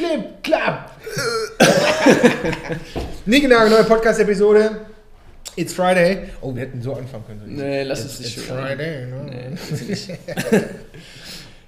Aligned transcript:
Clip, 0.00 0.42
Clap. 0.42 0.90
Nigenage, 3.26 3.68
neue 3.68 3.84
Podcast-Episode. 3.84 4.86
It's 5.56 5.74
Friday. 5.74 6.30
Oh, 6.40 6.54
wir 6.54 6.62
hätten 6.62 6.80
so 6.80 6.94
anfangen 6.94 7.24
können. 7.26 7.42
Nee, 7.54 7.82
lass 7.82 8.00
It's, 8.06 8.12
uns 8.12 8.20
nicht 8.20 8.38
it's 8.38 8.46
schon. 8.46 8.56
Friday. 8.56 9.04
Ne? 9.04 9.24
Nee, 9.28 9.50
nicht. 9.90 10.08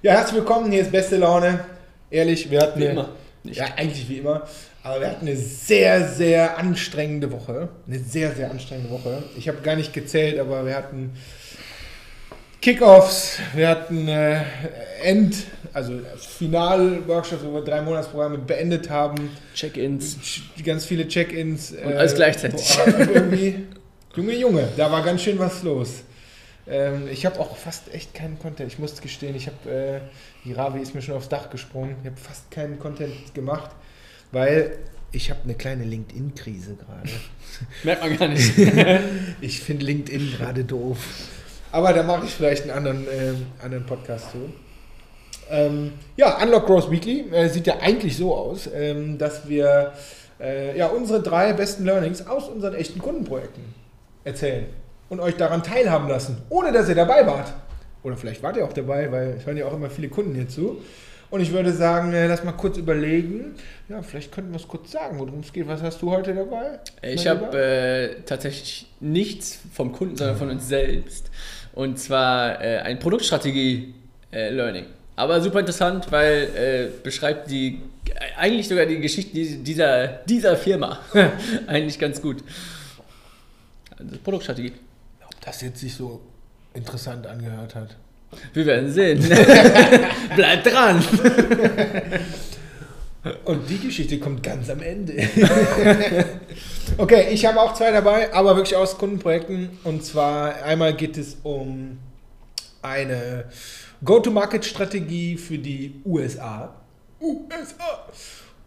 Ja, 0.01 0.13
herzlich 0.13 0.37
willkommen. 0.37 0.71
Hier 0.71 0.81
ist 0.81 0.91
beste 0.91 1.17
Laune. 1.17 1.63
Ehrlich, 2.09 2.49
wir 2.49 2.61
hatten 2.61 2.79
Wie 2.79 2.85
eine, 2.85 2.93
immer. 2.93 3.09
Nicht. 3.43 3.57
Ja, 3.57 3.65
eigentlich 3.75 4.09
wie 4.09 4.17
immer. 4.17 4.47
Aber 4.81 4.99
wir 4.99 5.11
hatten 5.11 5.27
eine 5.27 5.37
sehr, 5.37 6.07
sehr 6.07 6.57
anstrengende 6.57 7.31
Woche. 7.31 7.69
Eine 7.85 7.99
sehr, 7.99 8.31
sehr 8.31 8.49
anstrengende 8.49 8.89
Woche. 8.89 9.21
Ich 9.37 9.47
habe 9.47 9.61
gar 9.61 9.75
nicht 9.75 9.93
gezählt, 9.93 10.39
aber 10.39 10.65
wir 10.65 10.75
hatten 10.75 11.11
Kickoffs, 12.63 13.37
wir 13.53 13.67
hatten 13.67 14.07
äh, 14.07 14.41
End, 15.03 15.35
also 15.73 15.99
Final-Workshops, 16.37 17.43
wo 17.43 17.53
wir 17.55 17.61
drei 17.61 17.81
Monatsprogramme 17.81 18.37
beendet 18.37 18.89
haben. 18.89 19.29
Check-ins. 19.55 20.17
Ganz 20.63 20.85
viele 20.85 21.07
Check-ins. 21.07 21.71
äh, 21.71 21.81
Und 21.85 21.93
alles 21.93 22.15
gleichzeitig. 22.15 22.77
irgendwie, 22.85 23.65
Junge, 24.15 24.35
Junge, 24.35 24.67
da 24.77 24.91
war 24.91 25.03
ganz 25.03 25.21
schön 25.23 25.39
was 25.39 25.63
los. 25.63 26.03
Ähm, 26.67 27.07
ich 27.11 27.25
habe 27.25 27.39
auch 27.39 27.57
fast 27.57 27.93
echt 27.93 28.13
keinen 28.13 28.39
Content. 28.39 28.71
Ich 28.71 28.79
muss 28.79 29.01
gestehen, 29.01 29.35
ich 29.35 29.47
habe, 29.47 29.69
äh, 29.69 29.99
die 30.45 30.53
Ravi 30.53 30.79
ist 30.79 30.95
mir 30.95 31.01
schon 31.01 31.15
aufs 31.15 31.27
Dach 31.29 31.49
gesprungen. 31.49 31.95
Ich 32.01 32.09
habe 32.09 32.17
fast 32.17 32.49
keinen 32.51 32.79
Content 32.79 33.33
gemacht, 33.33 33.71
weil 34.31 34.77
ich 35.11 35.29
habe 35.29 35.41
eine 35.43 35.55
kleine 35.55 35.83
LinkedIn-Krise 35.83 36.75
gerade. 36.75 37.09
Merkt 37.83 38.01
man 38.03 38.17
gar 38.17 38.27
nicht. 38.29 38.53
Ich 39.41 39.59
finde 39.59 39.85
LinkedIn 39.85 40.33
gerade 40.37 40.63
doof. 40.63 40.97
Aber 41.71 41.91
da 41.91 42.03
mache 42.03 42.25
ich 42.25 42.31
vielleicht 42.31 42.63
einen 42.63 42.71
anderen, 42.71 43.07
ähm, 43.11 43.45
anderen 43.61 43.85
Podcast 43.85 44.31
zu. 44.31 44.53
Ähm, 45.49 45.93
ja, 46.17 46.41
Unlock 46.41 46.65
Growth 46.65 46.91
Weekly 46.91 47.25
äh, 47.31 47.49
sieht 47.49 47.67
ja 47.67 47.75
eigentlich 47.81 48.17
so 48.17 48.33
aus, 48.33 48.69
ähm, 48.73 49.17
dass 49.17 49.47
wir 49.47 49.93
äh, 50.39 50.77
ja, 50.77 50.87
unsere 50.87 51.21
drei 51.21 51.53
besten 51.53 51.85
Learnings 51.85 52.27
aus 52.27 52.49
unseren 52.49 52.73
echten 52.75 52.99
Kundenprojekten 52.99 53.63
erzählen 54.23 54.65
und 55.09 55.19
euch 55.19 55.35
daran 55.35 55.63
teilhaben 55.63 56.07
lassen, 56.09 56.37
ohne 56.49 56.71
dass 56.71 56.89
ihr 56.89 56.95
dabei 56.95 57.25
wart. 57.25 57.53
Oder 58.03 58.17
vielleicht 58.17 58.43
wart 58.43 58.57
ihr 58.57 58.65
auch 58.65 58.73
dabei, 58.73 59.11
weil 59.11 59.35
es 59.37 59.45
hören 59.45 59.57
ja 59.57 59.65
auch 59.65 59.73
immer 59.73 59.89
viele 59.89 60.09
Kunden 60.09 60.35
hierzu. 60.35 60.81
Und 61.29 61.41
ich 61.41 61.51
würde 61.51 61.71
sagen, 61.71 62.13
äh, 62.13 62.27
lass 62.27 62.43
mal 62.43 62.51
kurz 62.51 62.77
überlegen. 62.77 63.55
Ja, 63.89 64.03
vielleicht 64.03 64.31
könnten 64.31 64.51
wir 64.51 64.57
es 64.57 64.67
kurz 64.67 64.91
sagen, 64.91 65.17
worum 65.17 65.39
es 65.39 65.51
geht. 65.51 65.67
Was 65.67 65.81
hast 65.81 65.99
du 66.01 66.11
heute 66.11 66.35
dabei? 66.35 66.79
Ich 67.01 67.25
habe 67.25 67.57
äh, 67.57 68.21
tatsächlich 68.23 68.85
nichts 68.99 69.59
vom 69.73 69.93
Kunden, 69.93 70.15
sondern 70.15 70.37
von 70.37 70.51
uns 70.51 70.67
selbst. 70.67 71.31
Und 71.73 71.97
zwar 71.97 72.61
äh, 72.61 72.77
ein 72.79 72.99
Produktstrategie-Learning. 72.99 74.85
Aber 75.15 75.41
super 75.41 75.59
interessant, 75.59 76.11
weil 76.11 76.49
äh, 76.55 76.87
beschreibt 77.03 77.49
die 77.51 77.81
eigentlich 78.37 78.67
sogar 78.67 78.85
die 78.85 78.99
Geschichte 78.99 79.31
dies- 79.33 79.63
dieser, 79.63 80.07
dieser 80.07 80.55
Firma 80.57 80.99
eigentlich 81.67 81.99
ganz 81.99 82.21
gut. 82.21 82.43
Also 83.97 84.17
Produktstrategie. 84.23 84.73
Ob 85.25 85.41
das 85.45 85.61
jetzt 85.61 85.79
sich 85.79 85.93
so 85.93 86.21
interessant 86.73 87.27
angehört 87.27 87.75
hat. 87.75 87.95
Wir 88.53 88.65
werden 88.65 88.91
sehen. 88.91 89.19
Bleibt 90.35 90.65
dran. 90.65 91.03
Und 93.45 93.69
die 93.69 93.79
Geschichte 93.79 94.19
kommt 94.19 94.43
ganz 94.43 94.69
am 94.69 94.81
Ende. 94.81 95.13
okay, 96.97 97.27
ich 97.31 97.45
habe 97.45 97.61
auch 97.61 97.73
zwei 97.73 97.91
dabei, 97.91 98.33
aber 98.33 98.57
wirklich 98.57 98.75
aus 98.75 98.97
Kundenprojekten. 98.97 99.77
Und 99.85 100.03
zwar 100.03 100.61
einmal 100.63 100.93
geht 100.93 101.17
es 101.17 101.37
um 101.43 101.99
eine 102.81 103.45
Go-to-Market-Strategie 104.03 105.37
für 105.37 105.57
die 105.57 106.01
USA. 106.05 106.73
USA. 107.21 108.07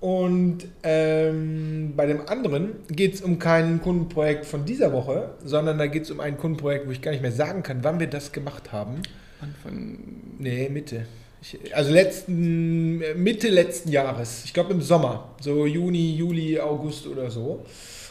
Und 0.01 0.67
ähm, 0.83 1.95
bei 1.97 2.07
dem 2.07 2.29
anderen 2.29 2.75
geht 2.89 3.15
es 3.15 3.23
um 3.23 3.39
kein 3.39 3.81
Kundenprojekt 3.81 4.45
von 4.45 4.65
dieser 4.65 4.93
Woche, 4.93 5.31
sondern 5.45 5.79
da 5.79 5.87
geht 5.87 6.05
es 6.05 6.11
um 6.11 6.21
ein 6.21 6.37
Kundenprojekt, 6.37 6.87
wo 6.87 6.91
ich 6.91 7.01
gar 7.01 7.13
nicht 7.13 7.23
mehr 7.23 7.33
sagen 7.33 7.63
kann, 7.63 7.83
wann 7.83 7.99
wir 7.99 8.07
das 8.07 8.33
gemacht 8.33 8.73
haben. 8.73 9.03
Anfang. 9.41 9.99
Nee, 10.39 10.69
Mitte. 10.69 11.07
Ich, 11.43 11.75
also 11.75 11.93
letzten, 11.93 12.99
Mitte 13.23 13.49
letzten 13.49 13.91
Jahres. 13.91 14.43
Ich 14.45 14.53
glaube 14.53 14.73
im 14.73 14.83
Sommer. 14.83 15.31
So 15.41 15.67
Juni, 15.67 16.15
Juli, 16.15 16.59
August 16.61 17.07
oder 17.07 17.31
so. 17.31 17.65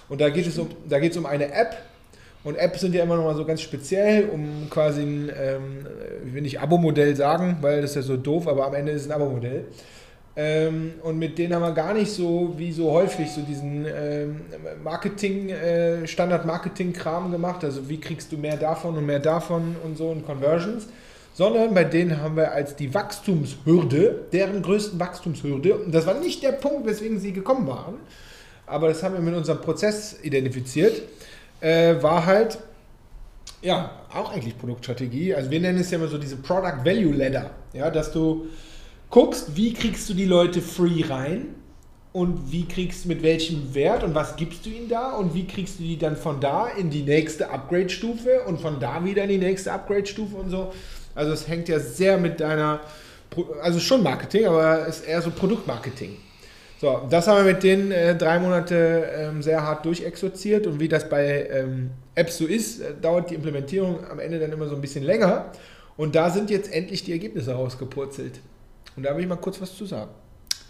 Und 0.09 0.21
da 0.21 0.29
geht 0.29 0.47
es 0.47 0.57
um, 0.57 0.69
da 0.87 0.99
geht 0.99 1.11
es 1.11 1.17
um 1.17 1.25
eine 1.25 1.51
App. 1.51 1.77
Und 2.45 2.57
Apps 2.57 2.81
sind 2.81 2.93
ja 2.93 3.03
immer 3.03 3.17
noch 3.17 3.23
mal 3.25 3.35
so 3.35 3.43
ganz 3.43 3.61
speziell, 3.61 4.29
um 4.29 4.69
quasi 4.69 5.01
ein, 5.01 5.31
ähm, 5.35 5.87
ich 6.25 6.33
will 6.33 6.43
nicht 6.43 6.61
Abo-Modell 6.61 7.15
sagen, 7.15 7.57
weil 7.61 7.81
das 7.81 7.91
ist 7.91 7.95
ja 7.95 8.01
so 8.03 8.17
doof, 8.17 8.47
aber 8.47 8.67
am 8.67 8.75
Ende 8.75 8.91
ist 8.91 9.01
es 9.01 9.07
ein 9.09 9.13
Abo-Modell. 9.13 9.65
Ähm, 10.35 10.93
und 11.01 11.17
mit 11.17 11.39
denen 11.39 11.55
haben 11.55 11.63
wir 11.63 11.71
gar 11.71 11.95
nicht 11.95 12.11
so, 12.11 12.53
wie 12.57 12.71
so 12.71 12.91
häufig, 12.91 13.31
so 13.31 13.41
diesen 13.41 13.87
ähm, 13.87 14.41
Marketing, 14.83 15.49
äh, 15.49 16.05
Standard-Marketing-Kram 16.05 17.31
gemacht. 17.31 17.63
Also 17.63 17.89
wie 17.89 17.99
kriegst 17.99 18.31
du 18.31 18.37
mehr 18.37 18.57
davon 18.57 18.95
und 18.95 19.07
mehr 19.07 19.19
davon 19.19 19.75
und 19.83 19.97
so 19.97 20.09
und 20.09 20.25
Conversions. 20.25 20.87
Sondern 21.33 21.73
bei 21.73 21.83
denen 21.83 22.21
haben 22.21 22.35
wir 22.35 22.51
als 22.51 22.75
die 22.75 22.93
Wachstumshürde, 22.93 24.25
deren 24.31 24.61
größten 24.61 24.99
Wachstumshürde, 24.99 25.75
und 25.75 25.93
das 25.93 26.05
war 26.05 26.13
nicht 26.13 26.43
der 26.43 26.53
Punkt, 26.53 26.85
weswegen 26.87 27.19
sie 27.19 27.33
gekommen 27.33 27.67
waren, 27.67 27.95
aber 28.67 28.87
das 28.87 29.03
haben 29.03 29.15
wir 29.15 29.21
mit 29.21 29.35
unserem 29.35 29.59
Prozess 29.59 30.17
identifiziert, 30.23 31.01
äh, 31.65 32.01
war 32.03 32.27
halt, 32.27 32.59
ja, 33.63 33.89
auch 34.13 34.31
eigentlich 34.31 34.55
Produktstrategie. 34.57 35.33
Also 35.33 35.49
wir 35.49 35.59
nennen 35.59 35.79
es 35.79 35.89
ja 35.89 35.97
immer 35.97 36.07
so 36.07 36.19
diese 36.19 36.35
Product 36.35 36.85
Value 36.85 37.13
Ladder, 37.13 37.49
ja, 37.73 37.89
dass 37.89 38.11
du 38.11 38.45
guckst, 39.09 39.55
wie 39.55 39.73
kriegst 39.73 40.07
du 40.07 40.13
die 40.13 40.25
Leute 40.25 40.61
free 40.61 41.03
rein 41.09 41.55
und 42.13 42.51
wie 42.51 42.67
kriegst 42.67 43.05
du 43.05 43.09
mit 43.09 43.23
welchem 43.23 43.73
Wert 43.73 44.03
und 44.03 44.13
was 44.13 44.35
gibst 44.35 44.65
du 44.67 44.69
ihnen 44.69 44.89
da 44.89 45.13
und 45.13 45.33
wie 45.33 45.47
kriegst 45.47 45.79
du 45.79 45.83
die 45.83 45.97
dann 45.97 46.15
von 46.15 46.39
da 46.39 46.67
in 46.67 46.91
die 46.91 47.01
nächste 47.01 47.49
Upgrade-Stufe 47.49 48.43
und 48.45 48.61
von 48.61 48.79
da 48.79 49.03
wieder 49.03 49.23
in 49.23 49.29
die 49.29 49.37
nächste 49.39 49.73
Upgrade-Stufe 49.73 50.35
und 50.35 50.51
so. 50.51 50.71
Also 51.15 51.31
es 51.31 51.47
hängt 51.47 51.67
ja 51.67 51.79
sehr 51.79 52.19
mit 52.19 52.41
deiner, 52.41 52.81
also 53.63 53.79
schon 53.79 54.03
Marketing, 54.03 54.45
aber 54.45 54.87
es 54.87 54.99
ist 54.99 55.07
eher 55.07 55.21
so 55.23 55.31
Produktmarketing. 55.31 56.17
So, 56.81 57.07
das 57.09 57.27
haben 57.27 57.45
wir 57.45 57.53
mit 57.53 57.63
denen 57.63 57.91
äh, 57.91 58.15
drei 58.17 58.37
Monate 58.39 59.09
ähm, 59.15 59.41
sehr 59.41 59.61
hart 59.63 59.85
durchexerziert 59.85 60.67
und 60.67 60.79
wie 60.79 60.89
das 60.89 61.07
bei 61.09 61.47
ähm, 61.49 61.91
Apps 62.15 62.37
so 62.37 62.45
ist, 62.45 62.81
äh, 62.81 62.93
dauert 63.01 63.29
die 63.29 63.35
Implementierung 63.35 64.05
am 64.05 64.19
Ende 64.19 64.39
dann 64.39 64.51
immer 64.51 64.67
so 64.67 64.75
ein 64.75 64.81
bisschen 64.81 65.03
länger. 65.03 65.51
Und 65.97 66.15
da 66.15 66.29
sind 66.29 66.49
jetzt 66.49 66.71
endlich 66.73 67.03
die 67.03 67.13
Ergebnisse 67.13 67.53
rausgepurzelt. 67.53 68.41
Und 68.97 69.03
da 69.03 69.15
will 69.15 69.23
ich 69.23 69.29
mal 69.29 69.37
kurz 69.37 69.61
was 69.61 69.73
zu 69.75 69.85
sagen. 69.85 70.11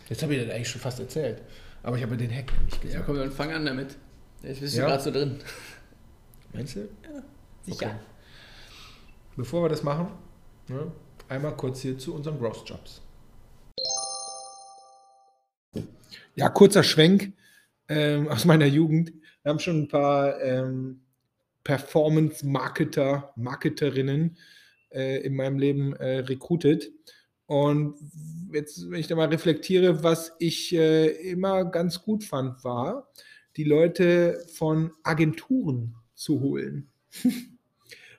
Jetzt 0.08 0.22
habe 0.22 0.36
ich 0.36 0.46
das 0.46 0.54
eigentlich 0.54 0.70
schon 0.70 0.82
fast 0.82 1.00
erzählt. 1.00 1.42
Aber 1.82 1.98
ich 1.98 2.04
habe 2.04 2.16
den 2.18 2.32
Hack 2.32 2.52
nicht 2.66 2.78
Ja, 2.84 2.90
gesagt. 2.90 3.06
komm, 3.08 3.18
dann 3.18 3.32
fang 3.32 3.52
an 3.52 3.66
damit. 3.66 3.96
Jetzt 4.44 4.62
bist 4.62 4.76
du 4.76 4.82
Ja. 4.82 4.88
gerade 4.88 5.02
so 5.04 5.10
drin. 5.12 5.40
Meinst 6.54 6.76
du? 6.76 6.88
Sicher. 7.66 7.86
Okay. 7.88 7.96
Bevor 9.36 9.64
wir 9.64 9.70
das 9.70 9.82
machen, 9.84 10.08
ne, 10.68 10.92
einmal 11.28 11.56
kurz 11.58 11.82
hier 11.82 11.98
zu 11.98 12.14
unseren 12.14 12.40
Growth 12.40 12.64
Jobs. 12.68 13.02
Ja, 16.38 16.50
kurzer 16.50 16.84
Schwenk 16.84 17.31
ähm, 17.88 18.28
aus 18.28 18.44
meiner 18.44 18.66
Jugend. 18.66 19.13
Wir 19.41 19.51
haben 19.51 19.59
schon 19.59 19.84
ein 19.84 19.88
paar 19.88 20.41
ähm, 20.41 21.00
Performance-Marketer, 21.63 23.31
Marketerinnen 23.38 24.35
äh, 24.91 25.22
in 25.22 25.34
meinem 25.34 25.57
Leben 25.57 25.94
äh, 25.94 26.19
recruited. 26.19 26.91
Und 27.45 27.95
jetzt, 28.51 28.91
wenn 28.91 29.00
ich 29.00 29.07
da 29.07 29.16
mal 29.16 29.29
reflektiere, 29.29 30.03
was 30.03 30.34
ich 30.40 30.75
äh, 30.75 31.07
immer 31.07 31.63
ganz 31.63 32.01
gut 32.01 32.25
fand, 32.25 32.66
war, 32.66 33.07
die 33.56 33.63
Leute 33.63 34.45
von 34.56 34.91
Agenturen 35.03 35.95
zu 36.16 36.41
holen. 36.41 36.90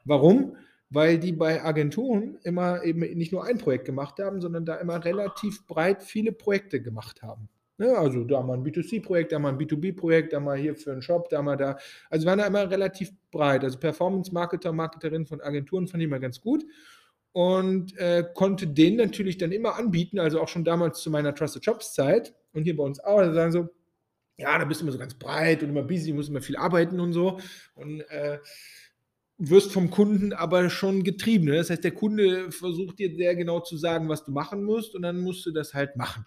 Warum? 0.07 0.57
Weil 0.89 1.19
die 1.19 1.33
bei 1.33 1.63
Agenturen 1.63 2.39
immer 2.45 2.83
eben 2.83 3.01
nicht 3.01 3.33
nur 3.33 3.45
ein 3.45 3.59
Projekt 3.59 3.85
gemacht 3.85 4.21
haben, 4.21 4.41
sondern 4.41 4.65
da 4.65 4.77
immer 4.77 5.05
relativ 5.05 5.67
breit 5.67 6.03
viele 6.03 6.33
Projekte 6.33 6.81
gemacht 6.81 7.21
haben. 7.21 7.51
Ne, 7.79 7.95
also 7.97 8.25
da 8.25 8.43
mal 8.43 8.55
ein 8.55 8.65
B2C-Projekt, 8.65 9.33
da 9.33 9.39
mal 9.39 9.51
ein 9.51 9.59
B2B-Projekt, 9.59 10.33
da 10.33 10.41
mal 10.41 10.57
hier 10.57 10.75
für 10.75 10.93
einen 10.93 11.03
Shop, 11.03 11.29
da 11.29 11.43
mal 11.43 11.57
da. 11.57 11.77
Also 12.09 12.27
waren 12.27 12.39
da 12.39 12.47
immer 12.47 12.71
relativ 12.71 13.13
breit. 13.31 13.65
Also 13.65 13.79
Performance-Marketer, 13.79 14.73
Marketerin 14.73 15.27
von 15.27 15.43
Agenturen 15.43 15.87
fand 15.87 16.03
ich 16.03 16.09
immer 16.09 16.19
ganz 16.19 16.41
gut 16.41 16.65
und 17.33 17.95
äh, 17.99 18.25
konnte 18.35 18.67
denen 18.67 18.97
natürlich 18.97 19.37
dann 19.37 19.53
immer 19.53 19.77
anbieten, 19.77 20.19
also 20.19 20.41
auch 20.41 20.49
schon 20.49 20.65
damals 20.65 21.03
zu 21.03 21.11
meiner 21.11 21.35
Trusted 21.35 21.67
Jobs 21.67 21.93
Zeit 21.93 22.35
und 22.55 22.63
hier 22.65 22.75
bei 22.75 22.83
uns 22.83 22.99
auch, 22.99 23.19
da 23.21 23.35
sagen 23.35 23.53
so, 23.53 23.69
ja, 24.39 24.59
da 24.59 24.65
bist 24.65 24.81
du 24.81 24.85
immer 24.85 24.93
so 24.93 24.99
ganz 24.99 25.15
breit 25.15 25.63
und 25.63 25.69
immer 25.69 25.83
busy, 25.83 26.15
musst 26.15 26.31
immer 26.31 26.41
viel 26.41 26.57
arbeiten 26.57 26.99
und 26.99 27.13
so 27.13 27.39
und 27.75 28.01
äh, 28.09 28.39
wirst 29.37 29.71
vom 29.73 29.91
Kunden 29.91 30.33
aber 30.33 30.71
schon 30.71 31.05
getrieben. 31.05 31.45
Ne? 31.47 31.57
Das 31.57 31.69
heißt, 31.69 31.85
der 31.85 31.91
Kunde 31.91 32.51
versucht 32.53 32.99
dir 32.99 33.15
sehr 33.15 33.37
genau 33.37 33.61
zu 33.61 33.77
sagen, 33.77 34.09
was 34.09 34.25
du 34.25 34.31
machen 34.33 34.65
musst 34.65 34.95
und 34.95 35.03
dann 35.03 35.21
musst 35.21 35.45
du 35.45 35.51
das 35.51 35.75
halt 35.75 35.97
machen. 35.97 36.25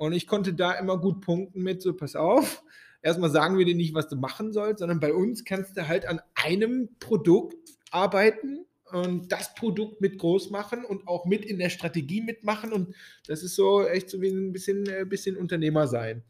Und 0.00 0.14
ich 0.14 0.26
konnte 0.26 0.54
da 0.54 0.72
immer 0.72 0.96
gut 0.96 1.20
punkten 1.20 1.62
mit, 1.62 1.82
so 1.82 1.92
pass 1.92 2.16
auf, 2.16 2.62
erstmal 3.02 3.28
sagen 3.28 3.58
wir 3.58 3.66
dir 3.66 3.74
nicht, 3.74 3.92
was 3.92 4.08
du 4.08 4.16
machen 4.16 4.50
sollst, 4.50 4.78
sondern 4.78 4.98
bei 4.98 5.12
uns 5.12 5.44
kannst 5.44 5.76
du 5.76 5.88
halt 5.88 6.06
an 6.06 6.22
einem 6.34 6.88
Produkt 7.00 7.58
arbeiten 7.90 8.64
und 8.90 9.30
das 9.30 9.54
Produkt 9.54 10.00
mit 10.00 10.16
groß 10.16 10.48
machen 10.48 10.86
und 10.86 11.06
auch 11.06 11.26
mit 11.26 11.44
in 11.44 11.58
der 11.58 11.68
Strategie 11.68 12.22
mitmachen. 12.22 12.72
Und 12.72 12.94
das 13.26 13.42
ist 13.42 13.54
so 13.56 13.86
echt 13.86 14.08
so 14.08 14.22
wie 14.22 14.30
ein 14.30 14.54
bisschen, 14.54 14.88
äh, 14.88 15.04
bisschen 15.04 15.36
Unternehmer 15.36 15.86
sein. 15.86 16.22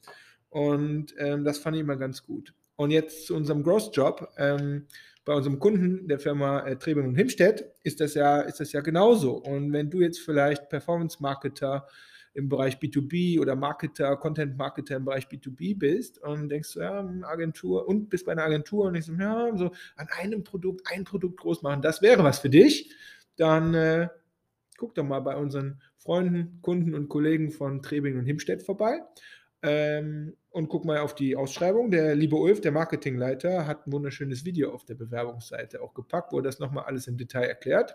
Und 0.48 1.14
ähm, 1.18 1.44
das 1.44 1.58
fand 1.58 1.76
ich 1.76 1.82
immer 1.82 1.96
ganz 1.96 2.24
gut. 2.24 2.52
Und 2.74 2.90
jetzt 2.90 3.28
zu 3.28 3.36
unserem 3.36 3.62
Growth-Job. 3.62 4.32
Ähm, 4.36 4.88
bei 5.24 5.32
unserem 5.32 5.60
Kunden, 5.60 6.08
der 6.08 6.18
Firma 6.18 6.66
äh, 6.66 6.76
Trebing 6.76 7.06
und 7.06 7.14
Himstedt, 7.14 7.66
ist 7.84 8.00
das, 8.00 8.14
ja, 8.14 8.40
ist 8.40 8.58
das 8.58 8.72
ja 8.72 8.80
genauso. 8.80 9.34
Und 9.34 9.72
wenn 9.72 9.90
du 9.90 10.00
jetzt 10.00 10.18
vielleicht 10.18 10.68
Performance-Marketer 10.70 11.86
im 12.32 12.48
Bereich 12.48 12.76
B2B 12.76 13.40
oder 13.40 13.56
Marketer, 13.56 14.16
Content-Marketer 14.16 14.96
im 14.96 15.04
Bereich 15.04 15.26
B2B 15.26 15.78
bist 15.78 16.18
und 16.22 16.48
denkst, 16.48 16.76
ja, 16.76 17.00
Agentur 17.22 17.88
und 17.88 18.08
bist 18.08 18.26
bei 18.26 18.32
einer 18.32 18.44
Agentur 18.44 18.86
und 18.86 18.94
denkst, 18.94 19.10
ja, 19.18 19.56
so 19.56 19.72
an 19.96 20.08
einem 20.18 20.44
Produkt, 20.44 20.86
ein 20.92 21.04
Produkt 21.04 21.40
groß 21.40 21.62
machen, 21.62 21.82
das 21.82 22.02
wäre 22.02 22.22
was 22.22 22.38
für 22.38 22.50
dich, 22.50 22.94
dann 23.36 23.74
äh, 23.74 24.08
guck 24.76 24.94
doch 24.94 25.04
mal 25.04 25.20
bei 25.20 25.36
unseren 25.36 25.80
Freunden, 25.98 26.60
Kunden 26.62 26.94
und 26.94 27.08
Kollegen 27.08 27.50
von 27.50 27.82
Trebing 27.82 28.18
und 28.18 28.24
Himstedt 28.24 28.62
vorbei. 28.62 29.00
Ähm, 29.62 30.36
und 30.50 30.68
guck 30.68 30.84
mal 30.84 30.98
auf 30.98 31.14
die 31.14 31.36
Ausschreibung. 31.36 31.90
Der 31.90 32.14
liebe 32.14 32.36
Ulf, 32.36 32.60
der 32.60 32.72
Marketingleiter, 32.72 33.66
hat 33.66 33.86
ein 33.86 33.92
wunderschönes 33.92 34.44
Video 34.44 34.72
auf 34.72 34.84
der 34.84 34.94
Bewerbungsseite 34.94 35.80
auch 35.82 35.94
gepackt, 35.94 36.32
wo 36.32 36.38
er 36.38 36.42
das 36.42 36.58
nochmal 36.58 36.84
alles 36.84 37.06
im 37.06 37.16
Detail 37.16 37.44
erklärt. 37.44 37.94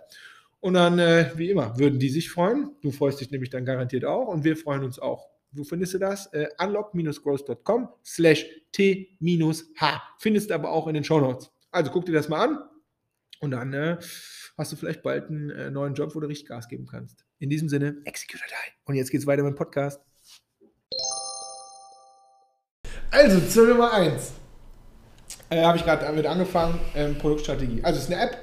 Und 0.60 0.74
dann, 0.74 0.98
äh, 1.00 1.32
wie 1.36 1.50
immer, 1.52 1.78
würden 1.78 2.00
die 2.00 2.10
sich 2.10 2.32
freuen. 2.32 2.76
Du 2.82 2.92
freust 2.92 3.22
dich 3.22 3.30
nämlich 3.32 3.50
dann 3.50 3.66
garantiert 3.66 4.06
auch 4.06 4.28
und 4.28 4.44
wir 4.44 4.58
freuen 4.58 4.84
uns 4.84 4.98
auch. 5.00 5.30
Wo 5.52 5.64
findest 5.64 5.94
du 5.94 6.00
das? 6.00 6.28
Äh, 6.34 6.48
unlock-growth.com 6.58 7.90
slash 8.04 8.46
t-h. 8.72 10.02
Findest 10.20 10.50
du 10.50 10.54
aber 10.54 10.72
auch 10.72 10.88
in 10.88 10.96
den 10.96 11.04
Show 11.04 11.20
Notes. 11.20 11.52
Also 11.72 11.92
guck 11.92 12.06
dir 12.06 12.14
das 12.14 12.30
mal 12.30 12.48
an 12.48 12.60
und 13.40 13.52
dann 13.52 13.74
äh, 13.74 13.98
hast 14.58 14.72
du 14.72 14.76
vielleicht 14.76 15.04
bald 15.04 15.30
einen 15.30 15.50
äh, 15.50 15.70
neuen 15.72 15.94
Job, 15.94 16.16
wo 16.16 16.20
du 16.20 16.28
richtig 16.28 16.48
Gas 16.48 16.68
geben 16.68 16.88
kannst. 16.88 17.26
In 17.40 17.50
diesem 17.50 17.70
Sinne, 17.70 17.98
execute 18.06 18.42
or 18.42 18.48
die. 18.48 18.72
Und 18.86 18.96
jetzt 18.96 19.12
geht's 19.12 19.28
weiter 19.28 19.44
mit 19.44 19.54
dem 19.54 19.58
Podcast. 19.58 20.02
Also, 23.12 23.40
zur 23.48 23.68
Nummer 23.68 23.94
1. 23.94 24.34
Äh, 25.50 25.64
Habe 25.64 25.78
ich 25.78 25.86
gerade 25.86 26.06
damit 26.06 26.26
angefangen, 26.26 26.80
ähm, 26.96 27.18
Produktstrategie. 27.18 27.84
Also, 27.84 28.00
es 28.00 28.06
ist 28.06 28.14
eine 28.14 28.24
App. 28.24 28.38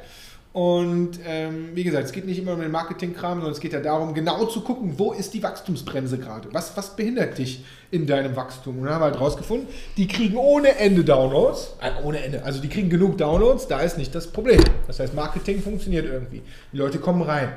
Und 0.52 1.18
ähm, 1.26 1.70
wie 1.74 1.82
gesagt, 1.82 2.04
es 2.04 2.12
geht 2.12 2.26
nicht 2.26 2.38
immer 2.38 2.52
um 2.52 2.60
den 2.60 2.70
Marketingkram, 2.70 3.38
sondern 3.38 3.52
es 3.52 3.60
geht 3.60 3.72
ja 3.72 3.80
darum, 3.80 4.12
genau 4.12 4.44
zu 4.44 4.60
gucken, 4.60 4.98
wo 4.98 5.12
ist 5.12 5.32
die 5.32 5.42
Wachstumsbremse 5.42 6.18
gerade? 6.18 6.48
Was, 6.52 6.76
was 6.76 6.94
behindert 6.94 7.38
dich 7.38 7.64
in 7.90 8.06
deinem 8.06 8.36
Wachstum? 8.36 8.78
Und 8.78 8.84
dann 8.84 8.94
haben 8.94 9.00
wir 9.00 9.06
halt 9.06 9.20
rausgefunden, 9.20 9.66
die 9.96 10.06
kriegen 10.06 10.36
ohne 10.36 10.76
Ende 10.76 11.04
Downloads. 11.04 11.76
Äh, 11.80 12.04
ohne 12.04 12.22
Ende. 12.22 12.44
Also 12.44 12.60
die 12.60 12.68
kriegen 12.68 12.90
genug 12.90 13.16
Downloads, 13.16 13.66
da 13.66 13.80
ist 13.80 13.96
nicht 13.96 14.14
das 14.14 14.26
Problem. 14.26 14.60
Das 14.86 15.00
heißt, 15.00 15.14
Marketing 15.14 15.62
funktioniert 15.62 16.04
irgendwie. 16.04 16.42
Die 16.70 16.76
Leute 16.76 16.98
kommen 16.98 17.22
rein. 17.22 17.54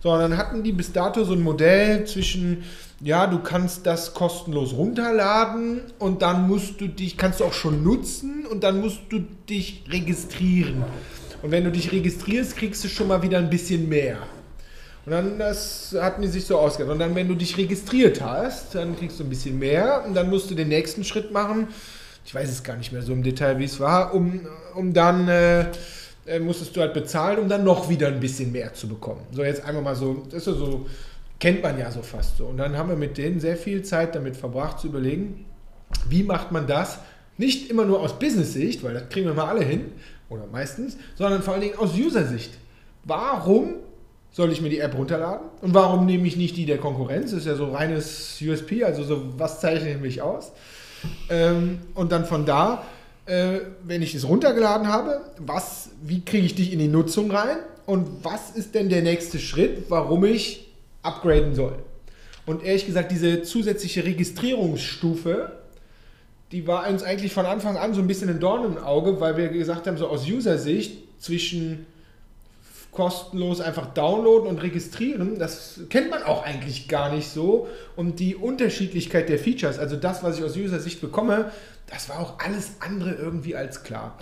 So, 0.00 0.12
und 0.12 0.20
dann 0.20 0.36
hatten 0.36 0.62
die 0.62 0.70
bis 0.70 0.92
dato 0.92 1.24
so 1.24 1.32
ein 1.32 1.42
Modell 1.42 2.06
zwischen, 2.06 2.62
ja, 3.00 3.26
du 3.26 3.40
kannst 3.40 3.84
das 3.84 4.14
kostenlos 4.14 4.74
runterladen 4.74 5.80
und 5.98 6.22
dann 6.22 6.46
musst 6.46 6.80
du 6.80 6.86
dich, 6.86 7.16
kannst 7.16 7.40
du 7.40 7.44
auch 7.44 7.52
schon 7.52 7.82
nutzen 7.82 8.46
und 8.46 8.62
dann 8.62 8.80
musst 8.80 9.00
du 9.08 9.24
dich 9.48 9.82
registrieren. 9.90 10.84
Und 11.42 11.50
wenn 11.50 11.64
du 11.64 11.70
dich 11.70 11.92
registrierst, 11.92 12.56
kriegst 12.56 12.82
du 12.84 12.88
schon 12.88 13.08
mal 13.08 13.22
wieder 13.22 13.38
ein 13.38 13.50
bisschen 13.50 13.88
mehr. 13.88 14.18
Und 15.06 15.12
dann, 15.12 15.38
das 15.38 15.96
hatten 15.98 16.20
die 16.22 16.28
sich 16.28 16.44
so 16.44 16.58
ausgedacht. 16.58 16.92
Und 16.92 16.98
dann, 16.98 17.14
wenn 17.14 17.28
du 17.28 17.34
dich 17.34 17.56
registriert 17.56 18.20
hast, 18.20 18.74
dann 18.74 18.96
kriegst 18.96 19.18
du 19.18 19.24
ein 19.24 19.30
bisschen 19.30 19.58
mehr 19.58 20.04
und 20.06 20.14
dann 20.14 20.28
musst 20.28 20.50
du 20.50 20.54
den 20.54 20.68
nächsten 20.68 21.04
Schritt 21.04 21.32
machen. 21.32 21.68
Ich 22.26 22.34
weiß 22.34 22.50
es 22.50 22.62
gar 22.62 22.76
nicht 22.76 22.92
mehr 22.92 23.00
so 23.00 23.12
im 23.12 23.22
Detail, 23.22 23.58
wie 23.58 23.64
es 23.64 23.80
war, 23.80 24.12
um, 24.12 24.46
um 24.74 24.92
dann 24.92 25.28
äh, 25.28 25.66
äh, 26.26 26.38
musstest 26.40 26.76
du 26.76 26.82
halt 26.82 26.92
bezahlen, 26.92 27.38
um 27.38 27.48
dann 27.48 27.64
noch 27.64 27.88
wieder 27.88 28.08
ein 28.08 28.20
bisschen 28.20 28.52
mehr 28.52 28.74
zu 28.74 28.86
bekommen. 28.86 29.22
So, 29.32 29.42
jetzt 29.42 29.64
einfach 29.64 29.80
mal 29.80 29.96
so, 29.96 30.26
das 30.30 30.46
ist 30.46 30.58
so, 30.58 30.86
kennt 31.38 31.62
man 31.62 31.78
ja 31.78 31.90
so 31.90 32.02
fast 32.02 32.36
so. 32.36 32.46
Und 32.46 32.58
dann 32.58 32.76
haben 32.76 32.90
wir 32.90 32.96
mit 32.96 33.16
denen 33.16 33.40
sehr 33.40 33.56
viel 33.56 33.82
Zeit 33.82 34.14
damit 34.14 34.36
verbracht 34.36 34.78
zu 34.78 34.88
überlegen, 34.88 35.46
wie 36.10 36.22
macht 36.22 36.52
man 36.52 36.66
das? 36.66 36.98
Nicht 37.38 37.70
immer 37.70 37.86
nur 37.86 38.00
aus 38.00 38.18
Business-Sicht, 38.18 38.82
weil 38.82 38.92
das 38.92 39.08
kriegen 39.08 39.26
wir 39.26 39.32
mal 39.34 39.48
alle 39.48 39.64
hin, 39.64 39.92
oder 40.28 40.46
meistens, 40.46 40.96
sondern 41.16 41.42
vor 41.42 41.54
allen 41.54 41.62
Dingen 41.62 41.78
aus 41.78 41.94
User-Sicht. 41.94 42.52
Warum 43.04 43.74
soll 44.30 44.52
ich 44.52 44.60
mir 44.60 44.68
die 44.68 44.80
App 44.80 44.96
runterladen? 44.96 45.48
Und 45.62 45.74
warum 45.74 46.06
nehme 46.06 46.26
ich 46.26 46.36
nicht 46.36 46.56
die 46.56 46.66
der 46.66 46.78
Konkurrenz? 46.78 47.30
Das 47.30 47.40
ist 47.40 47.46
ja 47.46 47.54
so 47.54 47.72
reines 47.72 48.38
USP, 48.42 48.84
also 48.84 49.02
so, 49.02 49.38
was 49.38 49.60
zeichne 49.60 49.92
ich 49.92 50.00
mich 50.00 50.22
aus? 50.22 50.52
Ähm, 51.30 51.78
und 51.94 52.12
dann 52.12 52.26
von 52.26 52.44
da 52.44 52.84
äh, 53.28 53.60
wenn 53.84 54.00
ich 54.00 54.14
es 54.14 54.26
runtergeladen 54.26 54.88
habe, 54.88 55.20
was, 55.38 55.90
wie 56.02 56.24
kriege 56.24 56.46
ich 56.46 56.54
dich 56.54 56.72
in 56.72 56.78
die 56.78 56.88
Nutzung 56.88 57.30
rein 57.30 57.58
und 57.84 58.24
was 58.24 58.50
ist 58.50 58.74
denn 58.74 58.88
der 58.88 59.02
nächste 59.02 59.38
Schritt, 59.38 59.84
warum 59.90 60.24
ich 60.24 60.72
upgraden 61.02 61.54
soll. 61.54 61.76
Und 62.46 62.64
ehrlich 62.64 62.86
gesagt, 62.86 63.12
diese 63.12 63.42
zusätzliche 63.42 64.04
Registrierungsstufe, 64.04 65.57
die 66.52 66.66
war 66.66 66.88
uns 66.88 67.02
eigentlich 67.02 67.32
von 67.32 67.46
Anfang 67.46 67.76
an 67.76 67.94
so 67.94 68.00
ein 68.00 68.06
bisschen 68.06 68.30
ein 68.30 68.40
Dorn 68.40 68.64
im 68.64 68.78
Auge, 68.78 69.20
weil 69.20 69.36
wir 69.36 69.48
gesagt 69.48 69.86
haben, 69.86 69.98
so 69.98 70.08
aus 70.08 70.26
User-Sicht 70.26 71.20
zwischen 71.20 71.86
kostenlos 72.90 73.60
einfach 73.60 73.92
downloaden 73.92 74.48
und 74.48 74.62
registrieren. 74.62 75.38
Das 75.38 75.80
kennt 75.90 76.10
man 76.10 76.22
auch 76.22 76.44
eigentlich 76.44 76.88
gar 76.88 77.14
nicht 77.14 77.28
so. 77.28 77.68
Und 77.96 78.18
die 78.18 78.34
Unterschiedlichkeit 78.34 79.28
der 79.28 79.38
Features, 79.38 79.78
also 79.78 79.96
das, 79.96 80.22
was 80.22 80.38
ich 80.38 80.44
aus 80.44 80.56
User-Sicht 80.56 81.00
bekomme, 81.00 81.52
das 81.86 82.08
war 82.08 82.18
auch 82.18 82.38
alles 82.38 82.72
andere 82.80 83.12
irgendwie 83.12 83.54
als 83.54 83.82
klar. 83.82 84.16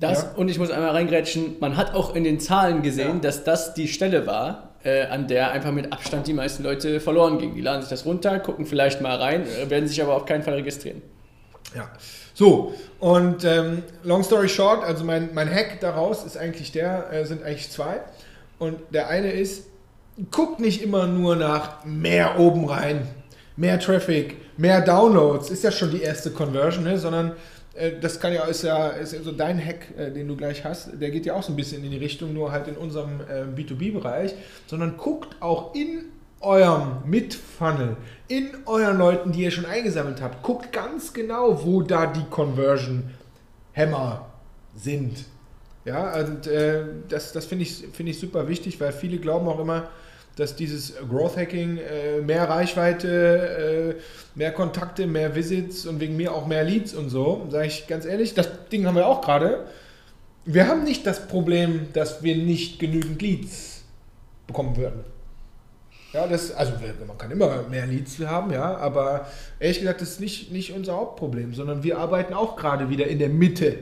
Das, 0.00 0.22
ja. 0.22 0.32
und 0.36 0.48
ich 0.48 0.58
muss 0.58 0.70
einmal 0.70 0.90
reingrätschen, 0.90 1.56
man 1.60 1.76
hat 1.76 1.94
auch 1.94 2.14
in 2.14 2.24
den 2.24 2.40
Zahlen 2.40 2.82
gesehen, 2.82 3.16
ja. 3.16 3.20
dass 3.20 3.44
das 3.44 3.74
die 3.74 3.88
Stelle 3.88 4.26
war, 4.26 4.74
äh, 4.84 5.06
an 5.06 5.28
der 5.28 5.52
einfach 5.52 5.72
mit 5.72 5.92
Abstand 5.92 6.26
die 6.26 6.34
meisten 6.34 6.62
Leute 6.62 7.00
verloren 7.00 7.38
gingen. 7.38 7.54
Die 7.54 7.62
laden 7.62 7.80
sich 7.80 7.90
das 7.90 8.04
runter, 8.04 8.38
gucken 8.38 8.66
vielleicht 8.66 9.00
mal 9.00 9.16
rein, 9.16 9.44
äh, 9.46 9.70
werden 9.70 9.88
sich 9.88 10.02
aber 10.02 10.14
auf 10.14 10.24
keinen 10.26 10.42
Fall 10.42 10.54
registrieren. 10.54 11.02
Ja, 11.74 11.90
so, 12.34 12.74
und 13.00 13.44
ähm, 13.44 13.82
long 14.04 14.22
story 14.22 14.48
short, 14.48 14.84
also 14.84 15.04
mein, 15.04 15.30
mein 15.34 15.52
Hack 15.52 15.80
daraus 15.80 16.24
ist 16.24 16.36
eigentlich 16.36 16.72
der, 16.72 17.12
äh, 17.12 17.24
sind 17.24 17.42
eigentlich 17.42 17.70
zwei. 17.70 18.00
Und 18.58 18.78
der 18.90 19.08
eine 19.08 19.32
ist, 19.32 19.66
guck 20.30 20.60
nicht 20.60 20.82
immer 20.82 21.06
nur 21.06 21.36
nach 21.36 21.84
mehr 21.84 22.38
oben 22.38 22.66
rein, 22.66 23.08
mehr 23.56 23.78
Traffic, 23.80 24.36
mehr 24.56 24.80
Downloads, 24.80 25.50
ist 25.50 25.64
ja 25.64 25.72
schon 25.72 25.90
die 25.90 26.02
erste 26.02 26.30
Conversion, 26.30 26.84
ne? 26.84 26.98
sondern 26.98 27.32
äh, 27.74 27.92
das 28.00 28.20
kann 28.20 28.32
ja, 28.32 28.44
ist 28.44 28.62
ja, 28.62 28.88
ist 28.88 29.10
so 29.24 29.32
dein 29.32 29.64
Hack, 29.64 29.88
äh, 29.96 30.10
den 30.10 30.28
du 30.28 30.36
gleich 30.36 30.64
hast, 30.64 31.00
der 31.00 31.10
geht 31.10 31.26
ja 31.26 31.34
auch 31.34 31.42
so 31.42 31.52
ein 31.52 31.56
bisschen 31.56 31.84
in 31.84 31.90
die 31.90 31.98
Richtung, 31.98 32.32
nur 32.32 32.52
halt 32.52 32.68
in 32.68 32.76
unserem 32.76 33.20
äh, 33.20 33.42
B2B-Bereich, 33.60 34.34
sondern 34.66 34.96
guckt 34.96 35.36
auch 35.40 35.74
in 35.74 36.04
eurem 36.44 36.98
Mitfunnel, 37.06 37.96
in 38.28 38.50
euren 38.66 38.98
Leuten, 38.98 39.32
die 39.32 39.42
ihr 39.42 39.50
schon 39.50 39.66
eingesammelt 39.66 40.22
habt, 40.22 40.42
guckt 40.42 40.72
ganz 40.72 41.12
genau, 41.12 41.64
wo 41.64 41.82
da 41.82 42.06
die 42.06 42.24
Conversion-Hämmer 42.30 44.26
sind. 44.74 45.24
Ja, 45.84 46.18
und 46.18 46.46
äh, 46.46 46.84
das, 47.08 47.32
das 47.32 47.44
finde 47.44 47.64
ich, 47.64 47.84
find 47.92 48.08
ich 48.08 48.18
super 48.18 48.48
wichtig, 48.48 48.80
weil 48.80 48.92
viele 48.92 49.18
glauben 49.18 49.46
auch 49.48 49.60
immer, 49.60 49.88
dass 50.36 50.56
dieses 50.56 50.94
Growth 51.08 51.36
Hacking 51.36 51.78
äh, 51.78 52.20
mehr 52.20 52.48
Reichweite, 52.48 53.94
äh, 53.96 54.00
mehr 54.34 54.52
Kontakte, 54.52 55.06
mehr 55.06 55.34
Visits 55.34 55.86
und 55.86 56.00
wegen 56.00 56.16
mir 56.16 56.32
auch 56.32 56.46
mehr 56.46 56.64
Leads 56.64 56.94
und 56.94 57.10
so, 57.10 57.46
sage 57.50 57.66
ich 57.66 57.86
ganz 57.86 58.04
ehrlich, 58.04 58.34
das 58.34 58.48
Ding 58.72 58.86
haben 58.86 58.96
wir 58.96 59.06
auch 59.06 59.20
gerade. 59.20 59.66
Wir 60.44 60.66
haben 60.66 60.84
nicht 60.84 61.06
das 61.06 61.28
Problem, 61.28 61.88
dass 61.92 62.22
wir 62.22 62.36
nicht 62.36 62.78
genügend 62.78 63.22
Leads 63.22 63.82
bekommen 64.46 64.76
würden. 64.76 65.13
Ja, 66.14 66.28
das, 66.28 66.52
also 66.52 66.74
man 67.08 67.18
kann 67.18 67.32
immer 67.32 67.64
mehr 67.68 67.86
Leads 67.86 68.20
haben, 68.20 68.52
ja, 68.52 68.76
aber 68.76 69.26
ehrlich 69.58 69.80
gesagt, 69.80 70.00
das 70.00 70.10
ist 70.10 70.20
nicht, 70.20 70.52
nicht 70.52 70.72
unser 70.72 70.94
Hauptproblem, 70.94 71.54
sondern 71.54 71.82
wir 71.82 71.98
arbeiten 71.98 72.34
auch 72.34 72.54
gerade 72.54 72.88
wieder 72.88 73.08
in 73.08 73.18
der 73.18 73.30
Mitte, 73.30 73.78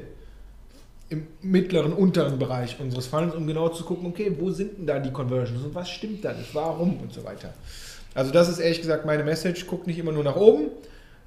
im 1.11 1.27
mittleren, 1.43 1.93
unteren 1.93 2.39
Bereich 2.39 2.81
unseres 2.81 3.07
Funnels, 3.07 3.35
um 3.35 3.47
genau 3.47 3.69
zu 3.69 3.85
gucken, 3.85 4.07
okay, 4.07 4.35
wo 4.39 4.51
sind 4.51 4.79
denn 4.79 4.87
da 4.87 4.99
die 4.99 5.13
Conversions 5.13 5.63
und 5.63 5.75
was 5.75 5.91
stimmt 5.91 6.25
da 6.25 6.33
nicht, 6.33 6.55
warum 6.55 7.01
und 7.01 7.13
so 7.13 7.23
weiter. 7.23 7.53
Also 8.15 8.33
das 8.33 8.49
ist 8.49 8.61
ehrlich 8.61 8.81
gesagt 8.81 9.05
meine 9.05 9.25
Message, 9.25 9.67
guckt 9.67 9.87
nicht 9.87 9.99
immer 9.99 10.13
nur 10.13 10.25
nach 10.25 10.37
oben, 10.37 10.71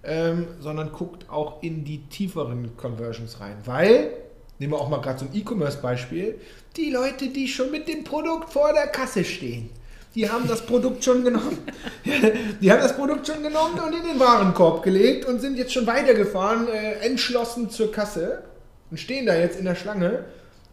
ähm, 0.04 0.48
sondern 0.60 0.92
guckt 0.92 1.30
auch 1.30 1.62
in 1.62 1.86
die 1.86 2.00
tieferen 2.08 2.76
Conversions 2.78 3.40
rein, 3.40 3.58
weil, 3.66 4.10
nehmen 4.58 4.74
wir 4.74 4.80
auch 4.80 4.90
mal 4.90 5.02
gerade 5.02 5.20
so 5.20 5.26
ein 5.26 5.36
E-Commerce-Beispiel, 5.36 6.40
die 6.78 6.90
Leute, 6.90 7.30
die 7.30 7.48
schon 7.48 7.70
mit 7.70 7.88
dem 7.88 8.04
Produkt 8.04 8.52
vor 8.52 8.74
der 8.74 8.88
Kasse 8.88 9.24
stehen, 9.24 9.70
die 10.16 10.30
haben 10.30 10.48
das 10.48 10.66
Produkt 10.66 11.04
schon 11.04 11.24
genommen. 11.24 11.58
Die 12.62 12.72
haben 12.72 12.80
das 12.80 12.96
Produkt 12.96 13.28
schon 13.28 13.44
genommen 13.44 13.78
und 13.80 13.94
in 13.94 14.04
den 14.04 14.20
Warenkorb 14.20 14.82
gelegt 14.82 15.26
und 15.26 15.42
sind 15.42 15.58
jetzt 15.58 15.74
schon 15.74 15.86
weitergefahren, 15.86 16.68
äh, 16.70 17.06
entschlossen 17.06 17.70
zur 17.70 17.92
Kasse 17.92 18.44
und 18.90 18.98
stehen 18.98 19.26
da 19.26 19.36
jetzt 19.36 19.60
in 19.60 19.66
der 19.66 19.76
Schlange 19.76 20.24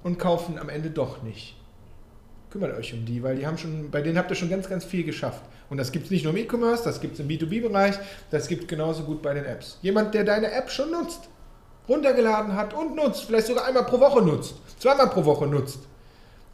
und 0.04 0.18
kaufen 0.18 0.58
am 0.58 0.68
Ende 0.68 0.90
doch 0.90 1.22
nicht. 1.22 1.56
Kümmert 2.50 2.76
euch 2.78 2.94
um 2.94 3.04
die, 3.04 3.22
weil 3.22 3.36
die 3.36 3.46
haben 3.46 3.58
schon, 3.58 3.90
bei 3.90 4.00
denen 4.00 4.16
habt 4.16 4.30
ihr 4.30 4.36
schon 4.36 4.50
ganz, 4.50 4.68
ganz 4.68 4.84
viel 4.84 5.04
geschafft. 5.04 5.42
Und 5.70 5.78
das 5.78 5.90
gibt 5.90 6.04
es 6.04 6.10
nicht 6.10 6.24
nur 6.24 6.32
im 6.32 6.38
E-Commerce, 6.38 6.84
das 6.84 7.00
gibt 7.00 7.14
es 7.14 7.20
im 7.20 7.28
B2B-Bereich, 7.28 7.96
das 8.30 8.46
gibt 8.46 8.62
es 8.62 8.68
genauso 8.68 9.02
gut 9.04 9.22
bei 9.22 9.34
den 9.34 9.44
Apps. 9.44 9.78
Jemand, 9.82 10.14
der 10.14 10.24
deine 10.24 10.52
App 10.52 10.70
schon 10.70 10.90
nutzt, 10.90 11.28
runtergeladen 11.88 12.54
hat 12.54 12.74
und 12.74 12.94
nutzt, 12.94 13.24
vielleicht 13.24 13.46
sogar 13.48 13.64
einmal 13.64 13.86
pro 13.86 13.98
Woche 13.98 14.22
nutzt, 14.22 14.54
zweimal 14.78 15.08
pro 15.08 15.24
Woche 15.24 15.46
nutzt, 15.46 15.80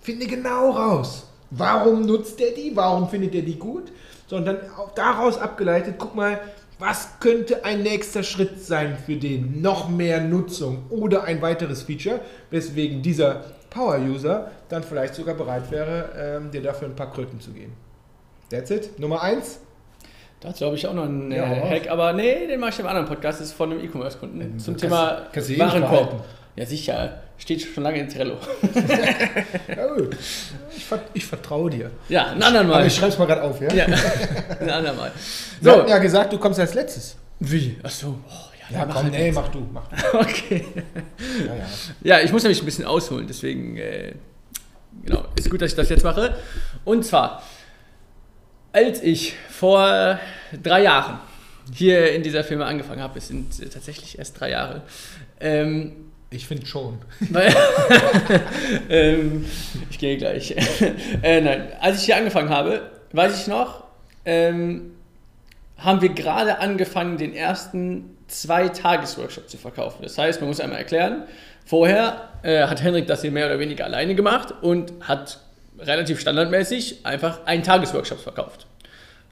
Finde 0.01 0.27
genau 0.27 0.71
raus. 0.71 1.28
Warum 1.51 2.07
nutzt 2.07 2.41
der 2.41 2.51
die? 2.51 2.73
Warum 2.75 3.09
findet 3.09 3.35
er 3.35 3.43
die 3.43 3.59
gut? 3.59 3.93
Sondern 4.27 4.59
daraus 4.95 5.39
abgeleitet, 5.39 5.95
guck 5.99 6.15
mal, 6.15 6.39
was 6.79 7.19
könnte 7.19 7.65
ein 7.65 7.83
nächster 7.83 8.23
Schritt 8.23 8.63
sein 8.63 8.97
für 9.05 9.17
den? 9.17 9.61
Noch 9.63 9.89
mehr 9.89 10.21
Nutzung 10.21 10.85
oder 10.91 11.25
ein 11.25 11.43
weiteres 11.43 11.83
Feature, 11.83 12.21
weswegen 12.51 13.03
dieser 13.03 13.45
Power-User 13.71 14.51
dann 14.69 14.83
vielleicht 14.83 15.15
sogar 15.15 15.35
bereit 15.35 15.71
wäre, 15.71 16.11
ähm, 16.17 16.51
dir 16.51 16.63
dafür 16.63 16.89
ein 16.89 16.95
paar 16.97 17.11
Kröten 17.13 17.41
zu 17.41 17.51
geben. 17.51 17.73
That's 18.51 18.71
it. 18.71 18.99
Nummer 18.99 19.23
eins. 19.23 19.61
Dazu 20.41 20.67
habe 20.67 20.77
ich 20.77 20.87
auch 20.87 20.95
noch 20.95 21.05
einen 21.05 21.33
Ja, 21.33 21.45
äh, 21.45 21.61
hau 21.61 21.69
Hack, 21.69 21.91
aber 21.91 22.13
nee, 22.13 22.47
den 22.47 22.61
mache 22.61 22.71
ich 22.71 22.79
im 22.79 22.87
anderen 22.87 23.09
Podcast. 23.09 23.41
Das 23.41 23.49
ist 23.49 23.55
von 23.55 23.73
einem 23.73 23.85
E-Commerce-Kunden 23.85 24.41
Ähm, 24.41 24.59
zum 24.59 24.77
Thema 24.77 25.27
Warenkorb. 25.35 26.25
Ja, 26.59 26.67
sicher. 26.67 27.23
Steht 27.39 27.63
schon 27.63 27.85
lange 27.85 28.01
in 28.01 28.09
Trello. 28.09 28.37
Ja, 29.69 29.87
gut. 29.95 30.17
Ich, 30.77 30.85
vert- 30.85 31.09
ich 31.15 31.25
vertraue 31.25 31.71
dir. 31.71 31.91
Ja, 32.09 32.33
ein 32.33 32.43
andermal. 32.43 32.79
Aber 32.79 32.87
ich 32.87 32.95
schreibe 32.97 33.13
es 33.13 33.19
mal 33.19 33.27
gerade 33.27 33.43
auf, 33.43 33.61
ja? 33.61 33.73
ja, 33.73 33.87
ein 34.61 34.69
andermal. 34.71 35.13
Wir 35.61 35.73
So, 35.73 35.79
hatten 35.79 35.89
ja 35.91 35.99
gesagt, 35.99 36.33
du 36.33 36.39
kommst 36.39 36.59
als 36.59 36.75
letztes. 36.75 37.17
wie? 37.39 37.79
Achso. 37.83 38.19
Oh, 38.29 38.33
ja, 38.73 38.79
Ja, 38.81 38.85
komm, 38.87 39.05
halt 39.05 39.13
nee, 39.13 39.31
mach 39.31 39.49
du, 39.49 39.61
mach 39.73 39.87
du. 39.89 39.97
Okay. 40.19 40.67
Ja, 41.47 41.55
ja. 41.55 41.67
Ja, 42.03 42.21
ich 42.25 42.33
muss 42.33 42.43
nämlich 42.43 42.61
ein 42.61 42.65
bisschen 42.65 42.87
ausholen, 42.87 43.27
deswegen, 43.29 43.77
äh, 43.77 44.15
genau, 45.05 45.25
ist 45.37 45.49
gut, 45.51 45.63
dass 45.63 45.71
ich 45.71 45.77
das 45.77 45.89
jetzt 45.91 46.03
mache. 46.05 46.37
Und 46.85 47.05
zwar, 47.05 47.43
als 48.73 49.01
ich 49.03 49.35
vor 49.49 50.19
drei 50.61 50.83
Jahren 50.83 51.21
hier 51.73 52.13
in 52.13 52.23
dieser 52.25 52.43
Firma 52.43 52.65
angefangen 52.67 53.01
habe, 53.03 53.19
es 53.19 53.29
sind 53.29 53.73
tatsächlich 53.73 54.19
erst 54.19 54.41
drei 54.41 54.51
Jahre, 54.51 54.83
ähm, 55.41 56.08
Ich 56.31 56.47
finde 56.47 56.67
schon. 56.67 56.99
weil, 57.31 57.55
ähm, 58.89 59.47
ich 59.91 59.99
gehe 59.99 60.17
gleich. 60.19 60.55
äh, 61.23 61.41
nein, 61.41 61.69
als 61.81 62.01
ich 62.01 62.07
hier 62.07 62.17
angefangen 62.17 62.51
habe, 62.51 62.91
weiß 63.13 63.41
ich 63.41 63.47
noch, 63.47 63.85
ähm, 64.25 64.95
haben 65.79 66.03
wir 66.03 66.11
gerade 66.11 66.59
angefangen, 66.59 67.17
den 67.17 67.35
ersten 67.35 68.17
zwei 68.27 68.69
Tages-Workshop 68.69 69.49
zu 69.49 69.57
verkaufen. 69.57 70.03
Das 70.03 70.19
heißt, 70.19 70.41
man 70.41 70.49
muss 70.49 70.61
einmal 70.61 70.79
erklären, 70.79 71.23
vorher 71.65 72.29
äh, 72.43 72.67
hat 72.67 72.83
Henrik 72.83 73.07
das 73.07 73.23
hier 73.23 73.31
mehr 73.31 73.47
oder 73.47 73.59
weniger 73.59 73.85
alleine 73.85 74.15
gemacht 74.15 74.53
und 74.61 74.93
hat 75.01 75.41
relativ 75.79 76.21
standardmäßig 76.21 77.07
einfach 77.07 77.47
einen 77.47 77.63
Tages-Workshop 77.63 78.21
verkauft. 78.21 78.67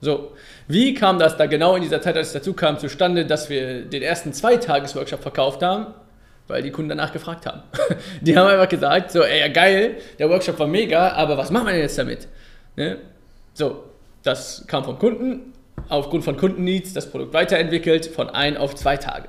So, 0.01 0.33
wie 0.69 0.95
kam 0.95 1.19
das 1.19 1.37
da 1.37 1.47
genau 1.47 1.75
in 1.75 1.83
dieser 1.83 2.01
Zeit, 2.01 2.17
als 2.17 2.29
es 2.29 2.33
dazu 2.35 2.55
kam, 2.55 2.79
zustande, 2.79 3.27
dass 3.27 3.51
wir 3.51 3.83
den 3.83 4.03
ersten 4.03 4.33
Zwei-Tages-Workshop 4.33 5.23
verkauft 5.23 5.63
haben? 5.63 5.95
Weil 6.49 6.63
die 6.63 6.71
Kunden 6.71 6.91
danach 6.91 7.13
gefragt 7.13 7.47
haben. 7.47 7.63
Die 8.21 8.37
haben 8.37 8.47
einfach 8.47 8.69
gesagt, 8.69 9.11
so, 9.11 9.23
ey, 9.23 9.41
ja 9.41 9.49
geil, 9.49 9.97
der 10.19 10.31
Workshop 10.31 10.59
war 10.59 10.69
mega, 10.69 11.11
aber 11.13 11.37
was 11.37 11.51
machen 11.51 11.67
wir 11.67 11.73
denn 11.73 11.83
jetzt 11.83 11.99
damit? 11.99 12.29
Ne? 12.77 12.99
So, 13.55 13.85
das 14.23 14.65
kam 14.69 14.85
vom 14.85 14.99
Kunden, 14.99 15.53
aufgrund 15.89 16.25
von 16.25 16.37
Kundenneeds 16.37 16.93
das 16.93 17.11
Produkt 17.11 17.33
weiterentwickelt, 17.35 18.07
von 18.07 18.31
ein 18.31 18.57
auf 18.57 18.75
zwei 18.75 18.97
Tage. 18.97 19.29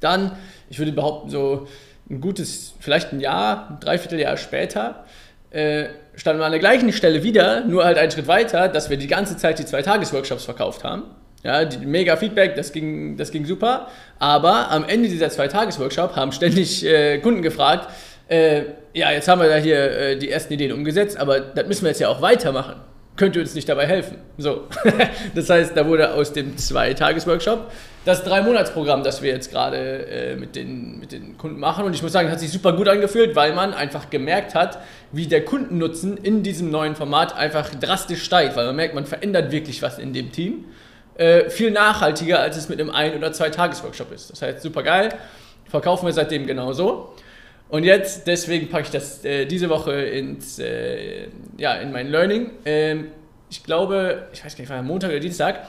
Dann, 0.00 0.32
ich 0.68 0.78
würde 0.78 0.92
behaupten, 0.92 1.30
so 1.30 1.68
ein 2.10 2.20
gutes, 2.20 2.74
vielleicht 2.80 3.12
ein 3.12 3.20
Jahr, 3.20 3.70
ein 3.70 3.80
Dreivierteljahr 3.80 4.36
später, 4.36 5.04
äh, 5.50 5.86
standen 6.14 6.40
wir 6.40 6.46
an 6.46 6.52
der 6.52 6.60
gleichen 6.60 6.92
Stelle 6.92 7.22
wieder, 7.22 7.64
nur 7.64 7.84
halt 7.84 7.98
einen 7.98 8.10
Schritt 8.10 8.28
weiter, 8.28 8.68
dass 8.68 8.90
wir 8.90 8.96
die 8.96 9.06
ganze 9.06 9.36
Zeit 9.36 9.58
die 9.58 9.64
zwei 9.64 9.82
Tages-Workshops 9.82 10.44
verkauft 10.44 10.84
haben. 10.84 11.04
Ja, 11.42 11.64
die, 11.64 11.84
mega 11.84 12.16
Feedback, 12.16 12.56
das 12.56 12.72
ging, 12.72 13.16
das 13.16 13.30
ging 13.30 13.44
super. 13.44 13.88
Aber 14.18 14.70
am 14.70 14.84
Ende 14.84 15.08
dieser 15.08 15.30
zwei 15.30 15.48
Tages-Workshop 15.48 16.16
haben 16.16 16.32
ständig 16.32 16.84
äh, 16.84 17.18
Kunden 17.18 17.42
gefragt, 17.42 17.88
äh, 18.28 18.62
ja, 18.92 19.12
jetzt 19.12 19.28
haben 19.28 19.40
wir 19.40 19.48
da 19.48 19.56
hier 19.56 19.78
äh, 19.78 20.16
die 20.16 20.30
ersten 20.30 20.52
Ideen 20.52 20.72
umgesetzt, 20.72 21.16
aber 21.18 21.40
das 21.40 21.66
müssen 21.66 21.82
wir 21.82 21.90
jetzt 21.90 22.00
ja 22.00 22.08
auch 22.08 22.22
weitermachen. 22.22 22.76
Könnt 23.16 23.34
ihr 23.34 23.42
uns 23.42 23.54
nicht 23.54 23.68
dabei 23.68 23.86
helfen? 23.86 24.18
So. 24.36 24.64
das 25.34 25.48
heißt, 25.48 25.76
da 25.76 25.86
wurde 25.86 26.12
aus 26.12 26.32
dem 26.32 26.58
Zwei-Tages-Workshop 26.58 27.70
das 28.04 28.22
Drei-Monats-Programm, 28.24 29.02
das 29.02 29.22
wir 29.22 29.30
jetzt 29.30 29.50
gerade 29.50 30.06
äh, 30.06 30.36
mit, 30.36 30.54
den, 30.54 31.00
mit 31.00 31.12
den 31.12 31.38
Kunden 31.38 31.58
machen. 31.58 31.84
Und 31.84 31.94
ich 31.94 32.02
muss 32.02 32.12
sagen, 32.12 32.30
hat 32.30 32.40
sich 32.40 32.50
super 32.50 32.74
gut 32.74 32.88
angefühlt, 32.88 33.34
weil 33.34 33.54
man 33.54 33.72
einfach 33.72 34.10
gemerkt 34.10 34.54
hat, 34.54 34.78
wie 35.12 35.26
der 35.26 35.44
Kundennutzen 35.44 36.18
in 36.18 36.42
diesem 36.42 36.70
neuen 36.70 36.94
Format 36.94 37.34
einfach 37.34 37.74
drastisch 37.74 38.22
steigt, 38.22 38.54
weil 38.56 38.66
man 38.66 38.76
merkt, 38.76 38.94
man 38.94 39.06
verändert 39.06 39.50
wirklich 39.50 39.80
was 39.80 39.98
in 39.98 40.12
dem 40.12 40.30
Team. 40.30 40.66
Äh, 41.18 41.48
viel 41.48 41.70
nachhaltiger, 41.70 42.40
als 42.40 42.56
es 42.56 42.68
mit 42.68 42.80
einem 42.80 42.90
Ein- 42.90 43.16
oder 43.16 43.32
Zwei-Tages-Workshop 43.32 44.12
ist. 44.12 44.30
Das 44.30 44.42
heißt, 44.42 44.62
super 44.62 44.82
geil. 44.82 45.10
Verkaufen 45.64 46.06
wir 46.06 46.12
seitdem 46.12 46.46
genauso. 46.46 47.14
Und 47.68 47.84
jetzt, 47.84 48.26
deswegen 48.26 48.68
packe 48.68 48.84
ich 48.84 48.90
das 48.90 49.24
äh, 49.24 49.46
diese 49.46 49.68
Woche 49.68 49.92
ins, 49.92 50.58
äh, 50.58 51.28
ja, 51.56 51.74
in 51.74 51.90
mein 51.90 52.08
Learning. 52.08 52.50
Ähm, 52.64 53.08
ich 53.50 53.64
glaube, 53.64 54.28
ich 54.32 54.44
weiß 54.44 54.56
gar 54.56 54.62
nicht, 54.62 54.70
war 54.70 54.82
Montag 54.82 55.10
oder 55.10 55.20
Dienstag, 55.20 55.66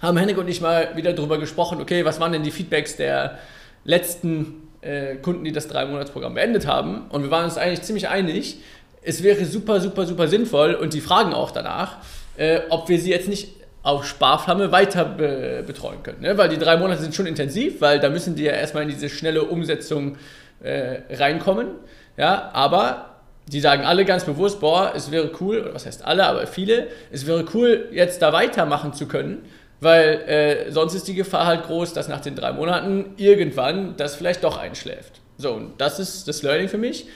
haben 0.00 0.16
Henrik 0.16 0.38
und 0.38 0.48
ich 0.48 0.60
mal 0.60 0.96
wieder 0.96 1.12
darüber 1.12 1.38
gesprochen, 1.38 1.80
okay, 1.80 2.04
was 2.04 2.18
waren 2.18 2.32
denn 2.32 2.42
die 2.42 2.50
Feedbacks 2.50 2.96
der 2.96 3.38
letzten 3.84 4.68
äh, 4.80 5.16
Kunden, 5.16 5.44
die 5.44 5.52
das 5.52 5.68
Drei-Monats-Programm 5.68 6.34
beendet 6.34 6.66
haben. 6.66 7.06
Und 7.10 7.22
wir 7.22 7.30
waren 7.30 7.44
uns 7.44 7.58
eigentlich 7.58 7.82
ziemlich 7.82 8.08
einig, 8.08 8.58
es 9.02 9.22
wäre 9.22 9.44
super, 9.44 9.80
super, 9.80 10.06
super 10.06 10.28
sinnvoll 10.28 10.74
und 10.74 10.94
die 10.94 11.00
fragen 11.00 11.32
auch 11.32 11.50
danach, 11.50 11.98
äh, 12.36 12.60
ob 12.70 12.88
wir 12.88 12.98
sie 12.98 13.10
jetzt 13.10 13.28
nicht 13.28 13.59
auf 13.82 14.06
Sparflamme 14.06 14.72
weiter 14.72 15.04
be 15.04 15.62
betreuen 15.66 16.02
können. 16.02 16.20
Ne? 16.20 16.36
Weil 16.36 16.48
die 16.48 16.58
drei 16.58 16.76
Monate 16.76 17.00
sind 17.00 17.14
schon 17.14 17.26
intensiv, 17.26 17.80
weil 17.80 17.98
da 17.98 18.10
müssen 18.10 18.34
die 18.34 18.44
ja 18.44 18.52
erstmal 18.52 18.82
in 18.82 18.90
diese 18.90 19.08
schnelle 19.08 19.44
Umsetzung 19.44 20.16
äh, 20.62 21.00
reinkommen. 21.10 21.68
Ja, 22.16 22.50
aber 22.52 23.10
die 23.48 23.60
sagen 23.60 23.84
alle 23.84 24.04
ganz 24.04 24.24
bewusst, 24.24 24.60
boah, 24.60 24.92
es 24.94 25.10
wäre 25.10 25.30
cool, 25.40 25.60
oder 25.60 25.74
was 25.74 25.86
heißt 25.86 26.04
alle, 26.04 26.26
aber 26.26 26.46
viele, 26.46 26.88
es 27.10 27.26
wäre 27.26 27.44
cool, 27.54 27.88
jetzt 27.90 28.22
da 28.22 28.32
weitermachen 28.32 28.92
zu 28.92 29.06
können, 29.06 29.44
weil 29.80 30.20
äh, 30.26 30.70
sonst 30.70 30.94
ist 30.94 31.08
die 31.08 31.14
Gefahr 31.14 31.46
halt 31.46 31.64
groß, 31.64 31.94
dass 31.94 32.08
nach 32.08 32.20
den 32.20 32.36
drei 32.36 32.52
Monaten 32.52 33.14
irgendwann 33.16 33.96
das 33.96 34.14
vielleicht 34.14 34.44
doch 34.44 34.58
einschläft. 34.58 35.20
So, 35.38 35.54
und 35.54 35.80
das 35.80 35.98
ist 35.98 36.28
das 36.28 36.42
Learning 36.42 36.68
für 36.68 36.78
mich. 36.78 37.08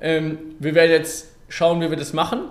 Ähm, 0.00 0.38
wir 0.58 0.74
werden 0.74 0.90
jetzt 0.90 1.28
schauen, 1.48 1.80
wie 1.80 1.88
wir 1.88 1.96
das 1.96 2.12
machen, 2.12 2.42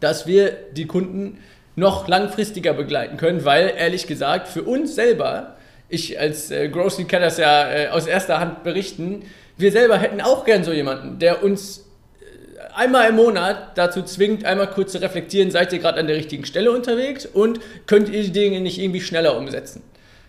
dass 0.00 0.26
wir 0.26 0.52
die 0.72 0.86
Kunden 0.86 1.38
noch 1.76 2.08
langfristiger 2.08 2.72
begleiten 2.72 3.18
können, 3.18 3.44
weil 3.44 3.72
ehrlich 3.76 4.06
gesagt, 4.06 4.48
für 4.48 4.62
uns 4.62 4.94
selber, 4.94 5.56
ich 5.88 6.18
als 6.18 6.50
äh, 6.50 6.68
Grocery 6.68 7.04
kann 7.04 7.22
das 7.22 7.38
ja 7.38 7.70
äh, 7.70 7.88
aus 7.88 8.06
erster 8.06 8.40
Hand 8.40 8.64
berichten, 8.64 9.22
wir 9.58 9.72
selber 9.72 9.98
hätten 9.98 10.20
auch 10.20 10.44
gern 10.44 10.64
so 10.64 10.72
jemanden, 10.72 11.18
der 11.18 11.44
uns 11.44 11.84
äh, 12.20 12.74
einmal 12.74 13.10
im 13.10 13.16
Monat 13.16 13.76
dazu 13.76 14.02
zwingt, 14.02 14.44
einmal 14.46 14.68
kurz 14.68 14.92
zu 14.92 15.00
reflektieren, 15.00 15.50
seid 15.50 15.72
ihr 15.72 15.78
gerade 15.78 16.00
an 16.00 16.06
der 16.06 16.16
richtigen 16.16 16.46
Stelle 16.46 16.72
unterwegs 16.72 17.26
und 17.26 17.60
könnt 17.86 18.08
ihr 18.08 18.22
die 18.22 18.32
Dinge 18.32 18.60
nicht 18.60 18.78
irgendwie 18.78 19.02
schneller 19.02 19.36
umsetzen. 19.36 19.82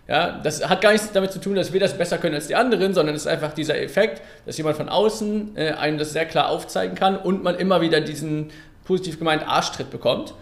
Ja, 0.10 0.40
das 0.42 0.68
hat 0.68 0.82
gar 0.82 0.94
nichts 0.94 1.12
damit 1.12 1.34
zu 1.34 1.40
tun, 1.40 1.56
dass 1.56 1.74
wir 1.74 1.82
das 1.82 1.98
besser 1.98 2.18
können 2.18 2.36
als 2.36 2.48
die 2.48 2.56
anderen, 2.56 2.94
sondern 2.94 3.16
es 3.16 3.22
ist 3.24 3.28
einfach 3.28 3.54
dieser 3.54 3.78
Effekt, 3.82 4.22
dass 4.46 4.58
jemand 4.58 4.78
von 4.78 4.88
außen 4.88 5.58
äh, 5.58 5.72
einem 5.72 5.98
das 5.98 6.14
sehr 6.14 6.26
klar 6.26 6.50
aufzeigen 6.50 6.96
kann 6.96 7.18
und 7.18 7.44
man 7.44 7.56
immer 7.56 7.82
wieder 7.82 8.00
diesen 8.00 8.52
positiv 8.86 9.18
gemeint 9.18 9.46
Arschtritt 9.46 9.92
bekommt. 9.92 10.34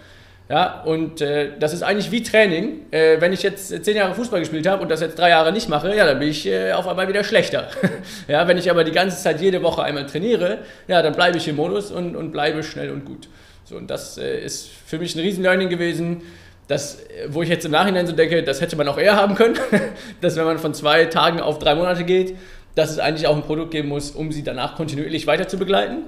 Ja, 0.47 0.83
und 0.83 1.21
äh, 1.21 1.57
das 1.59 1.73
ist 1.73 1.81
eigentlich 1.81 2.11
wie 2.11 2.21
Training. 2.21 2.85
Äh, 2.91 3.19
wenn 3.19 3.33
ich 3.33 3.41
jetzt 3.41 3.83
zehn 3.83 3.97
Jahre 3.97 4.13
Fußball 4.13 4.39
gespielt 4.39 4.67
habe 4.67 4.83
und 4.83 4.89
das 4.89 5.01
jetzt 5.01 5.17
drei 5.17 5.29
Jahre 5.29 5.51
nicht 5.51 5.69
mache, 5.69 5.95
ja, 5.95 6.05
dann 6.05 6.19
bin 6.19 6.29
ich 6.29 6.45
äh, 6.45 6.71
auf 6.71 6.87
einmal 6.87 7.07
wieder 7.07 7.23
schlechter. 7.23 7.67
ja, 8.27 8.47
wenn 8.47 8.57
ich 8.57 8.69
aber 8.69 8.83
die 8.83 8.91
ganze 8.91 9.21
Zeit 9.21 9.41
jede 9.41 9.63
Woche 9.63 9.81
einmal 9.81 10.05
trainiere, 10.05 10.59
ja, 10.87 11.01
dann 11.01 11.13
bleibe 11.13 11.37
ich 11.37 11.47
im 11.47 11.55
Modus 11.55 11.89
und, 11.91 12.15
und 12.15 12.31
bleibe 12.31 12.61
schnell 12.61 12.91
und 12.91 13.05
gut. 13.05 13.27
So, 13.63 13.75
und 13.75 13.89
das 13.89 14.19
äh, 14.19 14.39
ist 14.39 14.69
für 14.85 14.99
mich 14.99 15.15
ein 15.15 15.21
Riesen-Learning 15.21 15.69
gewesen, 15.69 16.21
das, 16.67 16.99
äh, 16.99 17.27
wo 17.27 17.41
ich 17.41 17.49
jetzt 17.49 17.65
im 17.65 17.71
Nachhinein 17.71 18.05
so 18.05 18.13
denke, 18.13 18.43
das 18.43 18.61
hätte 18.61 18.75
man 18.75 18.87
auch 18.87 18.99
eher 18.99 19.15
haben 19.15 19.33
können, 19.33 19.55
dass 20.21 20.35
wenn 20.35 20.45
man 20.45 20.59
von 20.59 20.75
zwei 20.75 21.05
Tagen 21.05 21.39
auf 21.39 21.57
drei 21.57 21.73
Monate 21.73 22.03
geht, 22.03 22.35
dass 22.75 22.91
es 22.91 22.99
eigentlich 22.99 23.25
auch 23.25 23.35
ein 23.35 23.41
Produkt 23.41 23.71
geben 23.71 23.89
muss, 23.89 24.11
um 24.11 24.31
sie 24.31 24.43
danach 24.43 24.75
kontinuierlich 24.75 25.25
weiter 25.25 25.47
zu 25.47 25.57
begleiten. 25.57 26.03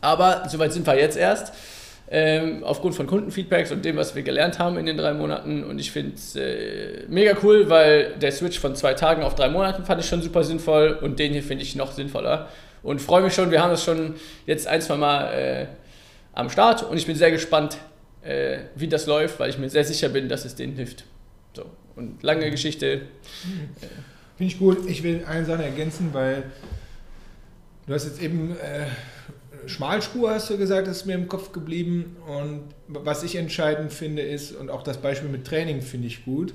Aber 0.00 0.48
soweit 0.48 0.72
sind 0.72 0.84
wir 0.84 0.98
jetzt 0.98 1.16
erst 1.16 1.52
ähm, 2.14 2.62
aufgrund 2.62 2.94
von 2.94 3.06
Kundenfeedbacks 3.06 3.72
und 3.72 3.86
dem, 3.86 3.96
was 3.96 4.14
wir 4.14 4.22
gelernt 4.22 4.58
haben 4.58 4.76
in 4.76 4.84
den 4.84 4.98
drei 4.98 5.14
Monaten. 5.14 5.64
Und 5.64 5.78
ich 5.78 5.90
finde 5.90 6.12
es 6.14 6.36
äh, 6.36 7.04
mega 7.08 7.34
cool, 7.42 7.70
weil 7.70 8.12
der 8.20 8.30
Switch 8.32 8.58
von 8.58 8.76
zwei 8.76 8.92
Tagen 8.92 9.22
auf 9.22 9.34
drei 9.34 9.48
Monaten 9.48 9.86
fand 9.86 9.98
ich 10.02 10.08
schon 10.08 10.20
super 10.20 10.44
sinnvoll 10.44 10.98
und 11.00 11.18
den 11.18 11.32
hier 11.32 11.42
finde 11.42 11.64
ich 11.64 11.74
noch 11.74 11.90
sinnvoller. 11.92 12.50
Und 12.82 13.00
freue 13.00 13.22
mich 13.22 13.32
schon, 13.32 13.50
wir 13.50 13.62
haben 13.62 13.70
das 13.70 13.82
schon 13.82 14.16
jetzt 14.44 14.66
ein, 14.66 14.82
zwei 14.82 14.98
Mal 14.98 15.32
äh, 15.32 15.66
am 16.34 16.50
Start 16.50 16.82
und 16.82 16.98
ich 16.98 17.06
bin 17.06 17.16
sehr 17.16 17.30
gespannt, 17.30 17.78
äh, 18.20 18.58
wie 18.74 18.88
das 18.88 19.06
läuft, 19.06 19.40
weil 19.40 19.48
ich 19.48 19.56
mir 19.56 19.70
sehr 19.70 19.84
sicher 19.84 20.10
bin, 20.10 20.28
dass 20.28 20.44
es 20.44 20.54
denen 20.54 20.76
hilft. 20.76 21.04
So, 21.54 21.64
und 21.96 22.22
lange 22.22 22.50
Geschichte. 22.50 23.02
Finde 24.36 24.52
ich 24.52 24.58
gut. 24.58 24.86
Ich 24.86 25.02
will 25.02 25.24
eine 25.26 25.46
Sache 25.46 25.62
ergänzen, 25.62 26.10
weil 26.12 26.42
du 27.86 27.94
hast 27.94 28.04
jetzt 28.04 28.20
eben 28.20 28.50
äh, 28.50 28.84
Schmalspur, 29.66 30.30
hast 30.30 30.50
du 30.50 30.58
gesagt, 30.58 30.88
ist 30.88 31.06
mir 31.06 31.14
im 31.14 31.28
Kopf 31.28 31.52
geblieben. 31.52 32.16
Und 32.26 32.62
was 32.88 33.22
ich 33.22 33.36
entscheidend 33.36 33.92
finde 33.92 34.22
ist, 34.22 34.54
und 34.54 34.70
auch 34.70 34.82
das 34.82 34.98
Beispiel 34.98 35.28
mit 35.28 35.46
Training 35.46 35.82
finde 35.82 36.08
ich 36.08 36.24
gut, 36.24 36.54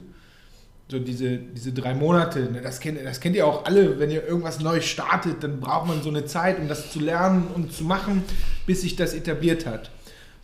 so 0.89 0.99
diese, 0.99 1.37
diese 1.37 1.73
drei 1.73 1.93
Monate, 1.93 2.49
ne, 2.51 2.61
das 2.61 2.79
kennt, 2.79 3.03
das 3.03 3.19
kennt 3.19 3.35
ihr 3.35 3.45
auch 3.45 3.65
alle, 3.65 3.99
wenn 3.99 4.09
ihr 4.09 4.25
irgendwas 4.25 4.61
neu 4.61 4.79
startet, 4.79 5.43
dann 5.43 5.59
braucht 5.59 5.87
man 5.87 6.01
so 6.01 6.09
eine 6.09 6.25
Zeit, 6.25 6.59
um 6.59 6.69
das 6.69 6.91
zu 6.91 6.99
lernen 7.01 7.47
und 7.53 7.73
zu 7.73 7.83
machen. 7.83 8.23
bis 8.65 8.81
sich 8.81 8.95
das 8.95 9.13
etabliert 9.13 9.65
hat. 9.65 9.89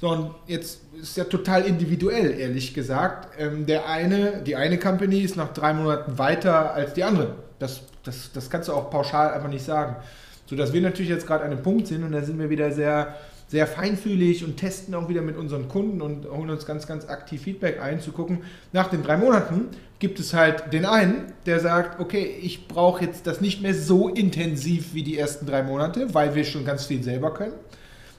So, 0.02 0.10
und 0.10 0.36
jetzt 0.48 0.82
ist 1.02 1.16
ja 1.16 1.26
total 1.26 1.64
individuell, 1.64 2.38
ehrlich 2.40 2.74
gesagt. 2.74 3.40
Ähm, 3.40 3.66
der 3.66 3.88
eine, 3.88 4.42
die 4.42 4.56
eine 4.56 4.80
Company 4.80 5.20
ist 5.20 5.38
nach 5.38 5.54
drei 5.54 5.74
Monaten 5.74 6.18
weiter 6.18 6.74
als 6.74 6.94
die 6.94 7.04
andere. 7.04 7.36
Das, 7.60 7.82
das, 8.04 8.32
das 8.34 8.50
kannst 8.50 8.70
du 8.70 8.74
auch 8.74 8.90
pauschal 8.90 9.34
einfach 9.34 9.50
nicht 9.50 9.64
sagen. 9.64 9.96
Sodass 10.46 10.74
wir 10.74 10.82
natürlich 10.82 11.10
jetzt 11.10 11.26
gerade 11.26 11.44
an 11.44 11.52
einem 11.52 11.64
Punkt 11.64 11.88
sind 11.88 12.04
und 12.04 12.12
da 12.12 12.22
sind 12.22 12.40
wir 12.40 12.50
wieder 12.50 12.72
sehr, 12.72 13.16
sehr 13.48 13.68
feinfühlig 13.68 14.44
und 14.44 14.58
testen 14.58 14.96
auch 14.96 15.10
wieder 15.10 15.22
mit 15.22 15.38
unseren 15.38 15.70
Kunden 15.70 16.02
und 16.02 16.30
holen 16.30 16.50
uns 16.50 16.66
ganz, 16.66 16.88
ganz 16.88 17.08
aktiv 17.08 17.42
Feedback 17.42 17.82
ein, 17.82 18.02
zu 18.02 18.12
gucken, 18.12 18.40
nach 18.72 18.90
den 18.90 19.04
drei 19.04 19.18
Monaten 19.18 19.68
gibt 20.00 20.20
es 20.20 20.34
halt 20.34 20.74
den 20.74 20.86
einen, 20.86 21.34
der 21.46 21.60
sagt, 21.60 22.00
okay, 22.00 22.38
ich 22.42 22.68
brauche 22.68 23.06
jetzt 23.06 23.26
das 23.26 23.42
nicht 23.42 23.62
mehr 23.62 23.74
so 23.74 24.10
intensiv 24.10 24.94
wie 24.94 25.04
die 25.04 25.18
ersten 25.18 25.46
drei 25.46 25.64
Monate, 25.64 26.14
weil 26.14 26.36
wir 26.36 26.44
schon 26.44 26.66
ganz 26.66 26.86
viel 26.86 27.04
selber 27.04 27.34
können. 27.34 27.54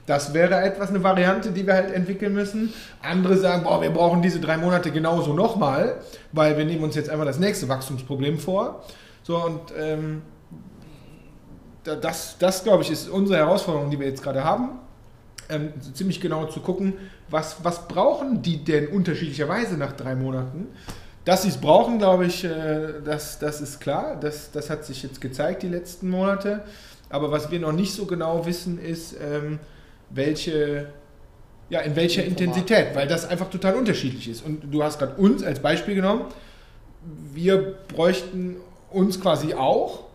Das 0.05 0.33
wäre 0.33 0.61
etwas, 0.61 0.89
eine 0.89 1.03
Variante, 1.03 1.51
die 1.51 1.65
wir 1.65 1.73
halt 1.73 1.91
entwickeln 1.91 2.33
müssen. 2.33 2.73
Andere 3.01 3.37
sagen, 3.37 3.63
boah, 3.63 3.81
wir 3.81 3.89
brauchen 3.89 4.21
diese 4.21 4.39
drei 4.39 4.57
Monate 4.57 4.91
genauso 4.91 5.33
nochmal, 5.33 5.97
weil 6.31 6.57
wir 6.57 6.65
nehmen 6.65 6.83
uns 6.83 6.95
jetzt 6.95 7.09
einfach 7.09 7.25
das 7.25 7.39
nächste 7.39 7.67
Wachstumsproblem 7.67 8.37
vor. 8.37 8.83
So, 9.23 9.37
und 9.43 9.61
ähm, 9.77 10.21
das, 11.85 12.37
das 12.39 12.63
glaube 12.63 12.83
ich, 12.83 12.91
ist 12.91 13.09
unsere 13.09 13.39
Herausforderung, 13.39 13.91
die 13.91 13.99
wir 13.99 14.07
jetzt 14.07 14.23
gerade 14.23 14.43
haben. 14.43 14.79
Ähm, 15.47 15.73
ziemlich 15.93 16.19
genau 16.19 16.45
zu 16.45 16.59
gucken, 16.59 16.93
was, 17.29 17.63
was 17.63 17.87
brauchen 17.87 18.41
die 18.41 18.63
denn 18.63 18.87
unterschiedlicherweise 18.87 19.77
nach 19.77 19.93
drei 19.93 20.15
Monaten. 20.15 20.67
Dass 21.23 21.43
sie 21.43 21.49
es 21.49 21.57
brauchen, 21.57 21.99
glaube 21.99 22.25
ich, 22.25 22.43
äh, 22.43 22.93
das, 23.03 23.37
das 23.39 23.61
ist 23.61 23.79
klar. 23.79 24.17
Das, 24.19 24.51
das 24.51 24.69
hat 24.69 24.85
sich 24.85 25.03
jetzt 25.03 25.21
gezeigt 25.21 25.61
die 25.61 25.67
letzten 25.67 26.09
Monate. 26.09 26.63
Aber 27.09 27.31
was 27.31 27.51
wir 27.51 27.59
noch 27.59 27.71
nicht 27.71 27.93
so 27.93 28.05
genau 28.05 28.45
wissen, 28.45 28.79
ist, 28.79 29.15
ähm, 29.21 29.59
welche, 30.09 30.87
ja, 31.69 31.81
in 31.81 31.95
welcher 31.95 32.23
Intensität, 32.23 32.95
weil 32.95 33.07
das 33.07 33.27
einfach 33.27 33.49
total 33.49 33.75
unterschiedlich 33.75 34.27
ist. 34.27 34.43
Und 34.43 34.73
du 34.73 34.83
hast 34.83 34.97
gerade 34.97 35.15
uns 35.15 35.43
als 35.43 35.59
Beispiel 35.59 35.93
genommen. 35.93 36.25
Wir 37.33 37.75
bräuchten 37.87 38.57
uns 38.89 39.21
quasi 39.21 39.53
auch, 39.53 40.05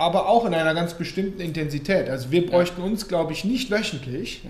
aber 0.00 0.28
auch 0.28 0.46
in 0.46 0.54
einer 0.54 0.72
ganz 0.72 0.94
bestimmten 0.94 1.40
Intensität. 1.40 2.08
Also 2.08 2.30
wir 2.30 2.46
bräuchten 2.46 2.80
uns, 2.80 3.06
glaube 3.06 3.32
ich, 3.32 3.44
nicht 3.44 3.70
wöchentlich. 3.70 4.42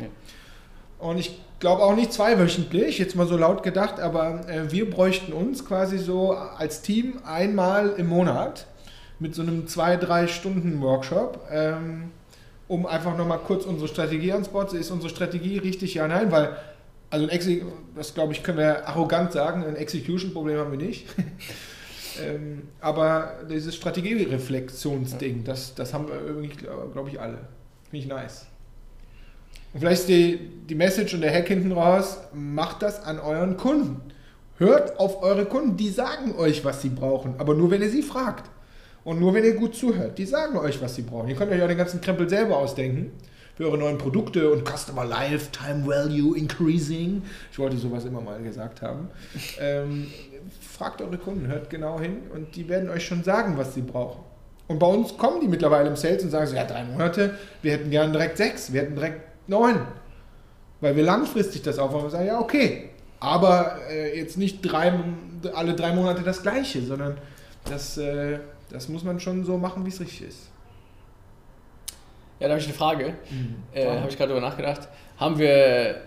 Und 1.01 1.19
ich 1.19 1.41
glaube 1.59 1.83
auch 1.83 1.97
nicht 1.97 2.13
zweiwöchentlich, 2.13 2.99
jetzt 2.99 3.17
mal 3.17 3.27
so 3.27 3.37
laut 3.37 3.65
gedacht, 3.65 3.99
aber 3.99 4.49
äh, 4.49 4.71
wir 4.71 4.89
bräuchten 4.89 5.33
uns 5.33 5.67
quasi 5.67 5.99
so 5.99 6.33
als 6.33 6.83
Team 6.83 7.19
einmal 7.25 7.95
im 7.97 8.09
Monat 8.09 8.67
mit 9.19 9.35
so 9.35 9.43
einem 9.43 9.67
zwei, 9.67 9.97
drei 9.97 10.29
Stunden 10.29 10.81
Workshop. 10.83 11.41
Ähm, 11.51 12.13
um 12.69 12.87
einfach 12.87 13.19
nochmal 13.19 13.39
kurz 13.39 13.65
unsere 13.65 13.89
Strategie 13.89 14.33
ans 14.33 14.49
Bord 14.49 14.71
zu 14.71 14.77
Ist 14.77 14.93
unsere 14.93 15.11
Strategie 15.11 15.59
richtig? 15.59 15.95
Ja, 15.95 16.07
nein, 16.07 16.31
weil, 16.31 16.57
also 17.11 17.27
ein 17.27 17.63
das 17.97 18.15
glaube 18.15 18.33
ich, 18.33 18.45
können 18.45 18.59
wir 18.59 18.87
arrogant 18.87 19.33
sagen, 19.33 19.65
ein 19.65 19.75
Execution-Problem 19.75 20.59
haben 20.59 20.71
wir 20.71 20.87
nicht. 20.87 21.07
Ähm, 22.23 22.63
aber 22.81 23.41
dieses 23.49 23.75
Strategiereflexionsding, 23.77 25.45
das, 25.45 25.75
das 25.75 25.95
haben 25.95 26.09
wir 26.09 26.21
irgendwie, 26.21 26.49
glaube 26.49 27.09
ich, 27.09 27.21
alle. 27.21 27.39
Finde 27.91 28.05
ich 28.05 28.07
nice. 28.07 28.47
Und 29.73 29.81
vielleicht 29.81 30.01
ist 30.03 30.09
die, 30.09 30.51
die 30.69 30.75
Message 30.75 31.15
und 31.15 31.21
der 31.21 31.33
Hack 31.33 31.49
hinten 31.49 31.73
raus, 31.73 32.19
macht 32.33 32.83
das 32.83 33.03
an 33.03 33.19
euren 33.19 33.57
Kunden. 33.57 34.01
Hört 34.59 34.99
auf 34.99 35.23
eure 35.23 35.47
Kunden, 35.47 35.77
die 35.77 35.89
sagen 35.89 36.35
euch, 36.37 36.65
was 36.65 36.83
sie 36.83 36.91
brauchen, 36.91 37.35
aber 37.39 37.55
nur 37.55 37.71
wenn 37.71 37.81
ihr 37.81 37.91
sie 37.91 38.03
fragt. 38.03 38.51
Und 39.05 39.19
nur 39.19 39.33
wenn 39.33 39.45
ihr 39.45 39.55
gut 39.55 39.75
zuhört, 39.75 40.19
die 40.19 40.27
sagen 40.27 40.59
euch, 40.59 40.83
was 40.83 40.95
sie 40.95 41.03
brauchen. 41.03 41.29
Ihr 41.29 41.37
könnt 41.37 41.51
euch 41.51 41.63
auch 41.63 41.69
den 41.69 41.79
ganzen 41.79 42.01
Krempel 42.01 42.29
selber 42.29 42.59
ausdenken 42.59 43.13
eure 43.63 43.79
neuen 43.79 43.99
Produkte 43.99 44.51
und 44.51 44.67
Customer 44.69 45.05
Lifetime 45.05 45.87
Value 45.87 46.37
Increasing. 46.37 47.23
Ich 47.53 47.59
wollte 47.59 47.77
sowas 47.77 48.05
immer 48.05 48.21
mal 48.21 48.43
gesagt 48.43 48.83
haben. 48.83 49.09
Ähm, 49.59 50.09
fragt 50.61 51.03
eure 51.03 51.19
Kunden, 51.19 51.47
hört 51.47 51.71
genau 51.71 52.01
hin 52.01 52.19
und 52.35 52.57
die 52.57 52.69
werden 52.69 52.89
euch 52.91 53.07
schon 53.07 53.23
sagen, 53.23 53.57
was 53.57 53.75
sie 53.75 53.83
brauchen. 53.83 54.23
Und 54.69 54.79
bei 54.79 54.87
uns 54.87 55.17
kommen 55.17 55.41
die 55.41 55.49
mittlerweile 55.49 55.89
im 55.89 55.97
Sales 55.97 56.23
und 56.23 56.31
sagen 56.31 56.47
so, 56.47 56.57
ja, 56.57 56.65
drei 56.65 56.85
Monate, 56.85 57.37
wir 57.63 57.73
hätten 57.73 57.91
gern 57.91 58.13
direkt 58.13 58.37
sechs, 58.37 58.73
wir 58.73 58.83
hätten 58.83 58.95
direkt 58.95 59.21
neun. 59.49 59.81
Weil 60.81 60.97
wir 60.97 61.03
langfristig 61.03 61.63
das 61.63 61.79
aufbauen 61.79 62.05
und 62.05 62.11
sagen, 62.11 62.27
ja, 62.27 62.39
okay. 62.41 62.91
Aber 63.19 63.77
äh, 63.91 64.19
jetzt 64.19 64.39
nicht 64.39 64.63
drei, 64.63 64.93
alle 65.55 65.75
drei 65.75 65.93
Monate 65.93 66.23
das 66.23 66.43
gleiche, 66.43 66.83
sondern 66.83 67.19
das... 67.65 67.99
Äh, 67.99 68.39
das 68.71 68.89
muss 68.89 69.05
man 69.05 69.21
schon 69.21 69.45
so 69.45 69.59
machen, 69.59 69.85
wie 69.85 69.89
es 69.89 70.01
richtig 70.01 70.29
ist. 70.29 70.49
Ja, 72.41 72.49
da 72.49 72.55
habe 72.55 72.61
ich 72.61 72.67
eine 72.67 72.75
Frage. 72.75 73.15
Mhm. 73.31 73.57
Äh, 73.75 73.87
habe 73.87 74.09
ich 74.09 74.17
gerade 74.17 74.33
darüber 74.33 74.47
nachgedacht. 74.47 74.89
Haben 75.19 75.39
wir, 75.39 76.01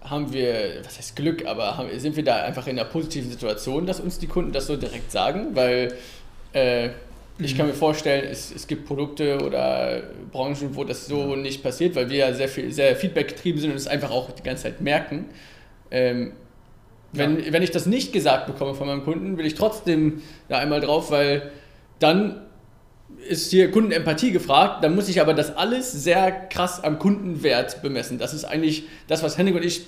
haben 0.00 0.32
wir, 0.32 0.80
was 0.82 0.96
heißt 0.98 1.14
Glück, 1.14 1.46
aber 1.46 1.76
haben, 1.76 1.88
sind 1.98 2.16
wir 2.16 2.24
da 2.24 2.42
einfach 2.42 2.66
in 2.66 2.78
einer 2.78 2.88
positiven 2.88 3.30
Situation, 3.30 3.86
dass 3.86 4.00
uns 4.00 4.18
die 4.18 4.26
Kunden 4.26 4.52
das 4.52 4.66
so 4.66 4.76
direkt 4.76 5.12
sagen? 5.12 5.54
Weil 5.54 5.94
äh, 6.54 6.88
ich 7.38 7.56
kann 7.56 7.66
mhm. 7.66 7.72
mir 7.72 7.78
vorstellen, 7.78 8.26
es, 8.30 8.54
es 8.54 8.66
gibt 8.66 8.86
Produkte 8.86 9.38
oder 9.44 10.04
Branchen, 10.32 10.74
wo 10.74 10.84
das 10.84 11.06
so 11.06 11.36
nicht 11.36 11.62
passiert, 11.62 11.96
weil 11.96 12.08
wir 12.08 12.16
ja 12.16 12.32
sehr 12.32 12.48
viel, 12.48 12.72
sehr 12.72 12.96
feedback-getrieben 12.96 13.60
sind 13.60 13.70
und 13.70 13.76
es 13.76 13.86
einfach 13.86 14.10
auch 14.10 14.30
die 14.30 14.42
ganze 14.42 14.64
Zeit 14.64 14.80
merken. 14.80 15.26
Ähm, 15.90 16.32
wenn, 17.12 17.44
ja. 17.44 17.52
wenn 17.52 17.62
ich 17.62 17.70
das 17.70 17.86
nicht 17.86 18.12
gesagt 18.12 18.46
bekomme 18.46 18.74
von 18.74 18.86
meinem 18.86 19.04
Kunden, 19.04 19.36
will 19.36 19.46
ich 19.46 19.54
trotzdem 19.54 20.22
da 20.48 20.58
einmal 20.58 20.80
drauf, 20.80 21.10
weil 21.10 21.50
dann 21.98 22.40
ist 23.28 23.50
hier 23.50 23.70
Kundenempathie 23.70 24.32
gefragt, 24.32 24.84
dann 24.84 24.94
muss 24.94 25.08
ich 25.08 25.20
aber 25.20 25.34
das 25.34 25.56
alles 25.56 25.92
sehr 25.92 26.30
krass 26.30 26.82
am 26.82 26.98
Kundenwert 26.98 27.82
bemessen. 27.82 28.18
Das 28.18 28.34
ist 28.34 28.44
eigentlich 28.44 28.84
das, 29.08 29.22
was 29.22 29.38
Henning 29.38 29.54
und 29.54 29.64
ich 29.64 29.86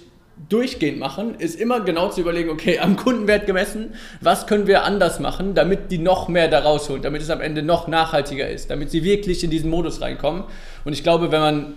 durchgehend 0.48 0.98
machen, 0.98 1.34
ist 1.38 1.58
immer 1.58 1.80
genau 1.80 2.10
zu 2.10 2.20
überlegen, 2.20 2.50
okay, 2.50 2.78
am 2.78 2.96
Kundenwert 2.96 3.46
gemessen, 3.46 3.94
was 4.20 4.46
können 4.46 4.66
wir 4.66 4.84
anders 4.84 5.18
machen, 5.18 5.54
damit 5.54 5.90
die 5.90 5.98
noch 5.98 6.28
mehr 6.28 6.48
da 6.48 6.60
rausholen, 6.60 7.02
damit 7.02 7.22
es 7.22 7.30
am 7.30 7.40
Ende 7.40 7.62
noch 7.62 7.88
nachhaltiger 7.88 8.48
ist, 8.48 8.70
damit 8.70 8.90
sie 8.90 9.02
wirklich 9.02 9.42
in 9.44 9.50
diesen 9.50 9.70
Modus 9.70 10.02
reinkommen. 10.02 10.44
Und 10.84 10.92
ich 10.92 11.02
glaube, 11.02 11.32
wenn 11.32 11.40
man 11.40 11.74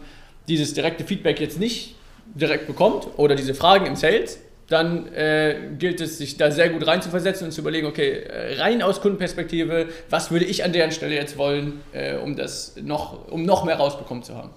dieses 0.47 0.73
direkte 0.73 1.05
Feedback 1.05 1.39
jetzt 1.39 1.59
nicht 1.59 1.95
direkt 2.35 2.67
bekommt 2.67 3.07
oder 3.17 3.35
diese 3.35 3.53
Fragen 3.53 3.85
im 3.85 3.95
Sales, 3.95 4.39
dann 4.69 5.11
äh, 5.13 5.71
gilt 5.77 5.99
es, 5.99 6.19
sich 6.19 6.37
da 6.37 6.51
sehr 6.51 6.69
gut 6.69 6.85
reinzuversetzen 6.85 7.47
und 7.47 7.51
zu 7.51 7.61
überlegen, 7.61 7.87
okay, 7.87 8.19
äh, 8.19 8.61
rein 8.61 8.81
aus 8.81 9.01
Kundenperspektive, 9.01 9.87
was 10.09 10.31
würde 10.31 10.45
ich 10.45 10.63
an 10.63 10.73
deren 10.73 10.91
Stelle 10.91 11.15
jetzt 11.15 11.37
wollen, 11.37 11.81
äh, 11.91 12.17
um 12.17 12.35
das 12.35 12.75
noch, 12.81 13.27
um 13.29 13.43
noch 13.43 13.65
mehr 13.65 13.77
rausbekommen 13.77 14.23
zu 14.23 14.35
haben? 14.35 14.51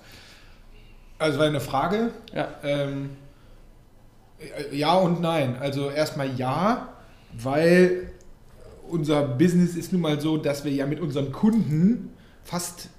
Also 1.18 1.38
war 1.38 1.46
eine 1.46 1.60
Frage. 1.60 2.10
Ja. 2.34 2.48
Ähm, 2.62 3.10
ja 4.70 4.94
und 4.94 5.20
nein. 5.20 5.56
Also 5.58 5.90
erstmal 5.90 6.34
ja, 6.36 6.92
weil 7.32 8.10
unser 8.88 9.22
Business 9.22 9.74
ist 9.76 9.92
nun 9.92 10.02
mal 10.02 10.20
so, 10.20 10.36
dass 10.36 10.64
wir 10.64 10.72
ja 10.72 10.86
mit 10.86 11.00
unseren 11.00 11.32
Kunden 11.32 12.10
fast, 12.44 12.90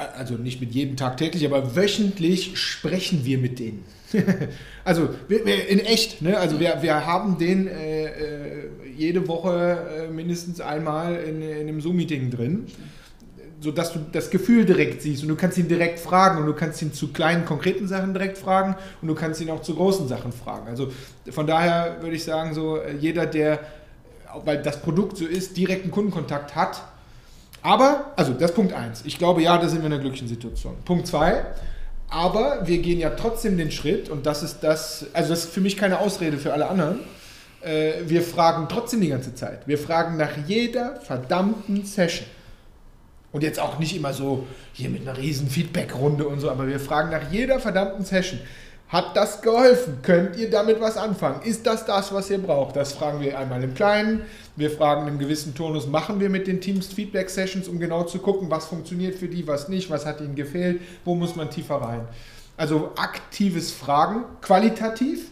also 0.00 0.34
nicht 0.34 0.60
mit 0.60 0.72
jedem 0.72 0.96
Tag 0.96 1.16
täglich, 1.16 1.44
aber 1.44 1.76
wöchentlich 1.76 2.58
sprechen 2.58 3.24
wir 3.24 3.38
mit 3.38 3.58
denen. 3.58 3.84
also 4.84 5.10
in 5.28 5.80
echt, 5.80 6.22
ne? 6.22 6.38
Also 6.38 6.58
wir, 6.58 6.78
wir 6.80 7.06
haben 7.06 7.38
den 7.38 7.68
äh, 7.68 8.06
äh, 8.06 8.70
jede 8.96 9.28
Woche 9.28 10.08
äh, 10.08 10.12
mindestens 10.12 10.60
einmal 10.60 11.16
in, 11.16 11.42
in 11.42 11.68
einem 11.68 11.80
Zoom-Meeting 11.80 12.30
drin, 12.30 12.66
sodass 13.60 13.92
du 13.92 14.00
das 14.10 14.30
Gefühl 14.30 14.64
direkt 14.64 15.02
siehst 15.02 15.22
und 15.22 15.28
du 15.28 15.36
kannst 15.36 15.58
ihn 15.58 15.68
direkt 15.68 16.00
fragen 16.00 16.40
und 16.40 16.46
du 16.46 16.54
kannst 16.54 16.82
ihn 16.82 16.92
zu 16.92 17.12
kleinen, 17.12 17.44
konkreten 17.44 17.86
Sachen 17.86 18.14
direkt 18.14 18.38
fragen 18.38 18.74
und 19.00 19.08
du 19.08 19.14
kannst 19.14 19.40
ihn 19.40 19.50
auch 19.50 19.62
zu 19.62 19.74
großen 19.74 20.08
Sachen 20.08 20.32
fragen. 20.32 20.66
Also 20.66 20.90
von 21.30 21.46
daher 21.46 21.98
würde 22.00 22.16
ich 22.16 22.24
sagen, 22.24 22.54
so 22.54 22.78
äh, 22.78 22.96
jeder, 22.98 23.26
der, 23.26 23.60
weil 24.44 24.62
das 24.62 24.80
Produkt 24.80 25.18
so 25.18 25.26
ist, 25.26 25.56
direkten 25.56 25.90
Kundenkontakt 25.90 26.56
hat, 26.56 26.82
aber, 27.62 28.12
also 28.16 28.32
das 28.32 28.50
ist 28.50 28.56
Punkt 28.56 28.72
1. 28.72 29.04
Ich 29.04 29.18
glaube, 29.18 29.42
ja, 29.42 29.58
da 29.58 29.68
sind 29.68 29.80
wir 29.80 29.86
in 29.86 29.92
einer 29.92 30.00
glücklichen 30.00 30.28
Situation. 30.28 30.76
Punkt 30.84 31.06
2, 31.06 31.44
aber 32.08 32.66
wir 32.66 32.78
gehen 32.78 32.98
ja 32.98 33.10
trotzdem 33.10 33.56
den 33.56 33.70
Schritt 33.70 34.08
und 34.08 34.26
das 34.26 34.42
ist 34.42 34.60
das, 34.60 35.06
also 35.12 35.30
das 35.30 35.44
ist 35.44 35.52
für 35.52 35.60
mich 35.60 35.76
keine 35.76 36.00
Ausrede 36.00 36.38
für 36.38 36.52
alle 36.52 36.68
anderen. 36.68 37.00
Äh, 37.62 37.92
wir 38.06 38.22
fragen 38.22 38.66
trotzdem 38.68 39.00
die 39.00 39.08
ganze 39.08 39.34
Zeit. 39.34 39.66
Wir 39.68 39.78
fragen 39.78 40.16
nach 40.16 40.32
jeder 40.46 40.96
verdammten 40.96 41.84
Session. 41.84 42.26
Und 43.32 43.44
jetzt 43.44 43.60
auch 43.60 43.78
nicht 43.78 43.94
immer 43.94 44.12
so 44.12 44.46
hier 44.72 44.90
mit 44.90 45.02
einer 45.02 45.16
riesen 45.16 45.48
Feedback-Runde 45.48 46.26
und 46.26 46.40
so, 46.40 46.50
aber 46.50 46.66
wir 46.66 46.80
fragen 46.80 47.10
nach 47.10 47.30
jeder 47.30 47.60
verdammten 47.60 48.04
Session. 48.04 48.40
Hat 48.90 49.16
das 49.16 49.40
geholfen? 49.40 49.98
Könnt 50.02 50.36
ihr 50.36 50.50
damit 50.50 50.80
was 50.80 50.96
anfangen? 50.96 51.42
Ist 51.42 51.64
das 51.64 51.86
das, 51.86 52.12
was 52.12 52.28
ihr 52.28 52.38
braucht? 52.38 52.74
Das 52.74 52.92
fragen 52.92 53.20
wir 53.20 53.38
einmal 53.38 53.62
im 53.62 53.74
Kleinen. 53.74 54.22
Wir 54.56 54.68
fragen 54.68 55.06
im 55.06 55.20
gewissen 55.20 55.54
Turnus, 55.54 55.86
machen 55.86 56.18
wir 56.18 56.28
mit 56.28 56.48
den 56.48 56.60
Teams 56.60 56.88
Feedback-Sessions, 56.88 57.68
um 57.68 57.78
genau 57.78 58.02
zu 58.02 58.18
gucken, 58.18 58.50
was 58.50 58.66
funktioniert 58.66 59.14
für 59.14 59.28
die, 59.28 59.46
was 59.46 59.68
nicht, 59.68 59.90
was 59.90 60.06
hat 60.06 60.20
ihnen 60.20 60.34
gefehlt, 60.34 60.80
wo 61.04 61.14
muss 61.14 61.36
man 61.36 61.50
tiefer 61.50 61.76
rein. 61.76 62.08
Also 62.56 62.90
aktives 62.96 63.70
Fragen, 63.70 64.24
qualitativ. 64.42 65.30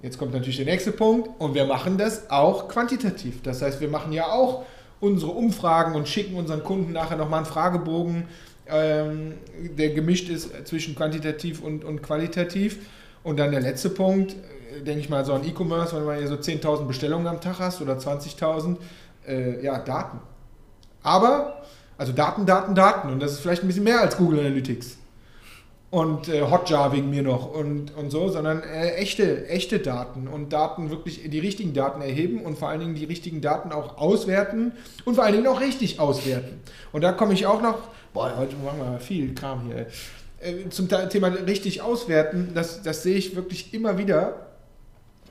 Jetzt 0.00 0.16
kommt 0.16 0.32
natürlich 0.32 0.58
der 0.58 0.66
nächste 0.66 0.92
Punkt 0.92 1.28
und 1.40 1.54
wir 1.54 1.64
machen 1.64 1.98
das 1.98 2.30
auch 2.30 2.68
quantitativ. 2.68 3.42
Das 3.42 3.62
heißt, 3.62 3.80
wir 3.80 3.88
machen 3.88 4.12
ja 4.12 4.28
auch 4.28 4.62
unsere 5.00 5.32
Umfragen 5.32 5.96
und 5.96 6.06
schicken 6.06 6.36
unseren 6.36 6.62
Kunden 6.62 6.92
nachher 6.92 7.16
nochmal 7.16 7.38
einen 7.38 7.46
Fragebogen 7.46 8.28
ähm, 8.70 9.34
der 9.76 9.90
gemischt 9.90 10.28
ist 10.28 10.50
zwischen 10.66 10.94
quantitativ 10.94 11.62
und, 11.62 11.84
und 11.84 12.02
qualitativ. 12.02 12.78
Und 13.22 13.38
dann 13.38 13.50
der 13.50 13.60
letzte 13.60 13.90
Punkt, 13.90 14.32
äh, 14.32 14.82
denke 14.82 15.00
ich 15.00 15.08
mal, 15.08 15.24
so 15.24 15.32
ein 15.32 15.44
E-Commerce, 15.44 15.94
wenn 15.94 16.04
du 16.04 16.12
hier 16.14 16.28
so 16.28 16.36
10.000 16.36 16.86
Bestellungen 16.86 17.26
am 17.26 17.40
Tag 17.40 17.58
hast 17.58 17.80
oder 17.82 17.94
20.000, 17.94 18.76
äh, 19.26 19.64
ja, 19.64 19.78
Daten. 19.78 20.20
Aber, 21.02 21.62
also 21.98 22.12
Daten, 22.12 22.46
Daten, 22.46 22.74
Daten. 22.74 23.10
Und 23.10 23.20
das 23.20 23.32
ist 23.32 23.40
vielleicht 23.40 23.62
ein 23.62 23.66
bisschen 23.66 23.84
mehr 23.84 24.00
als 24.00 24.16
Google 24.16 24.40
Analytics. 24.40 24.98
Und 25.90 26.28
äh, 26.28 26.42
Hotjar 26.42 26.92
wegen 26.92 27.10
mir 27.10 27.22
noch 27.22 27.52
und, 27.52 27.96
und 27.96 28.10
so, 28.10 28.28
sondern 28.28 28.62
äh, 28.62 28.94
echte, 28.94 29.48
echte 29.48 29.80
Daten 29.80 30.28
und 30.28 30.52
Daten 30.52 30.88
wirklich 30.88 31.28
die 31.28 31.38
richtigen 31.40 31.74
Daten 31.74 32.00
erheben 32.00 32.42
und 32.42 32.56
vor 32.56 32.68
allen 32.68 32.78
Dingen 32.78 32.94
die 32.94 33.06
richtigen 33.06 33.40
Daten 33.40 33.72
auch 33.72 33.98
auswerten 33.98 34.70
und 35.04 35.16
vor 35.16 35.24
allen 35.24 35.34
Dingen 35.34 35.48
auch 35.48 35.60
richtig 35.60 35.98
auswerten. 35.98 36.60
Und 36.92 37.02
da 37.02 37.10
komme 37.10 37.34
ich 37.34 37.44
auch 37.46 37.60
noch, 37.60 37.78
boah, 38.14 38.32
heute 38.36 38.54
machen 38.64 38.78
wir 38.78 39.00
viel 39.00 39.34
Kram 39.34 39.62
hier, 39.66 39.88
äh, 40.40 40.68
zum 40.70 40.88
Thema 40.88 41.26
richtig 41.26 41.82
auswerten, 41.82 42.52
das, 42.54 42.82
das 42.82 43.02
sehe 43.02 43.16
ich 43.16 43.34
wirklich 43.34 43.74
immer 43.74 43.98
wieder. 43.98 44.46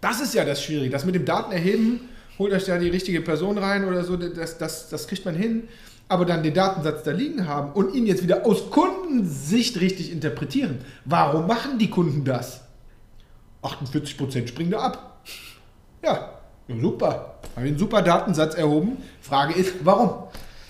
Das 0.01 0.19
ist 0.19 0.33
ja 0.33 0.43
das 0.43 0.61
Schwierige, 0.61 0.91
das 0.91 1.05
mit 1.05 1.15
dem 1.15 1.23
Datenerheben, 1.23 2.01
holt 2.37 2.51
euch 2.51 2.65
da 2.65 2.77
die 2.77 2.89
richtige 2.89 3.21
Person 3.21 3.57
rein 3.57 3.85
oder 3.85 4.03
so, 4.03 4.17
das, 4.17 4.57
das, 4.57 4.89
das 4.89 5.07
kriegt 5.07 5.23
man 5.23 5.35
hin 5.35 5.69
aber 6.09 6.25
dann 6.25 6.43
den 6.43 6.53
Datensatz 6.53 7.03
da 7.03 7.11
liegen 7.11 7.47
haben 7.47 7.71
und 7.71 7.93
ihn 7.93 8.07
jetzt 8.07 8.23
wieder 8.23 8.45
aus 8.45 8.71
Kundensicht 8.71 9.79
richtig 9.79 10.11
interpretieren. 10.11 10.79
Warum 11.05 11.47
machen 11.47 11.77
die 11.77 11.89
Kunden 11.89 12.25
das? 12.25 12.61
48% 13.61 14.47
springen 14.47 14.71
da 14.71 14.79
ab. 14.79 15.21
Ja, 16.03 16.39
super. 16.67 17.35
Habe 17.55 17.65
ich 17.65 17.71
einen 17.71 17.77
super 17.77 18.01
Datensatz 18.01 18.55
erhoben. 18.55 18.97
Frage 19.21 19.53
ist, 19.53 19.73
warum? 19.83 20.23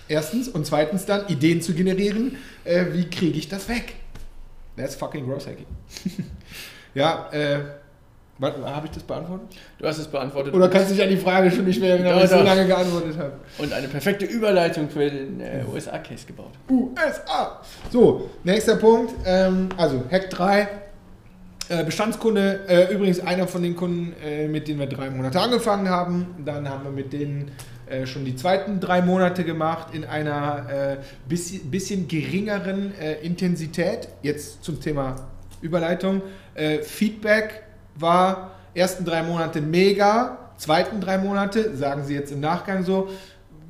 Erstens 0.10 0.50
und 0.50 0.66
zweitens 0.66 1.06
dann 1.06 1.28
Ideen 1.28 1.62
zu 1.62 1.74
generieren. 1.74 2.38
Äh, 2.66 2.88
wie 2.92 3.10
kriege 3.10 3.38
ich 3.38 3.48
das 3.48 3.70
weg? 3.70 3.94
That's 4.76 4.96
fucking 4.96 5.26
gross 5.26 5.48
hacking. 5.48 5.68
ja, 6.94 7.30
äh, 7.32 7.60
habe 8.42 8.88
ich 8.88 8.92
das 8.92 9.04
beantwortet? 9.04 9.48
Du 9.78 9.86
hast 9.86 9.98
es 9.98 10.08
beantwortet. 10.08 10.54
Oder 10.54 10.70
kannst 10.70 10.90
du 10.90 10.94
dich 10.94 11.04
an 11.04 11.10
die 11.10 11.18
Frage 11.18 11.52
schon 11.52 11.66
nicht 11.66 11.82
mehr 11.82 11.92
erinnern, 11.92 12.16
weil 12.16 12.26
ich 12.26 12.30
so 12.30 12.42
lange 12.42 12.66
geantwortet 12.66 13.18
habe? 13.18 13.34
Und 13.58 13.74
eine 13.74 13.88
perfekte 13.88 14.26
Überleitung 14.26 14.90
für 14.90 15.10
den 15.10 15.42
äh, 15.42 15.64
USA-Case 15.72 16.26
gebaut. 16.26 16.54
USA! 16.70 17.62
So, 17.92 18.30
nächster 18.44 18.78
Punkt. 18.78 19.14
Ähm, 19.26 19.70
also, 19.78 20.04
Hack 20.10 20.30
3. 20.30 20.68
Äh, 21.70 21.84
Bestandskunde, 21.84 22.62
äh, 22.68 22.92
übrigens 22.92 23.20
einer 23.20 23.48
von 23.48 23.62
den 23.62 23.76
Kunden, 23.76 24.16
äh, 24.26 24.48
mit 24.48 24.68
denen 24.68 24.80
wir 24.80 24.88
drei 24.88 25.12
Monate 25.12 25.40
angefangen 25.40 25.88
haben. 25.88 26.26
Dann 26.44 26.68
haben 26.68 26.84
wir 26.84 26.92
mit 26.92 27.14
denen 27.14 27.52
äh, 27.88 28.08
schon 28.08 28.26
die 28.26 28.36
zweiten 28.36 28.80
drei 28.80 29.04
Monate 29.04 29.44
gemacht 29.44 29.94
in 29.94 30.04
einer 30.04 30.68
äh, 30.68 30.98
bisschen, 31.28 31.70
bisschen 31.70 32.08
geringeren 32.08 32.92
Intensität. 33.22 34.08
Jetzt 34.24 34.64
zum 34.64 34.82
Thema 34.82 35.16
Überleitung. 35.62 36.24
Feedback 36.84 37.64
war 38.00 38.52
ersten 38.74 39.06
drei 39.06 39.24
Monate 39.24 39.62
mega, 39.62 40.38
zweiten 40.58 41.02
drei 41.02 41.18
Monate, 41.18 41.76
sagen 41.76 42.04
sie 42.04 42.14
jetzt 42.14 42.32
im 42.32 42.40
Nachgang 42.40 42.84
so, 42.84 43.10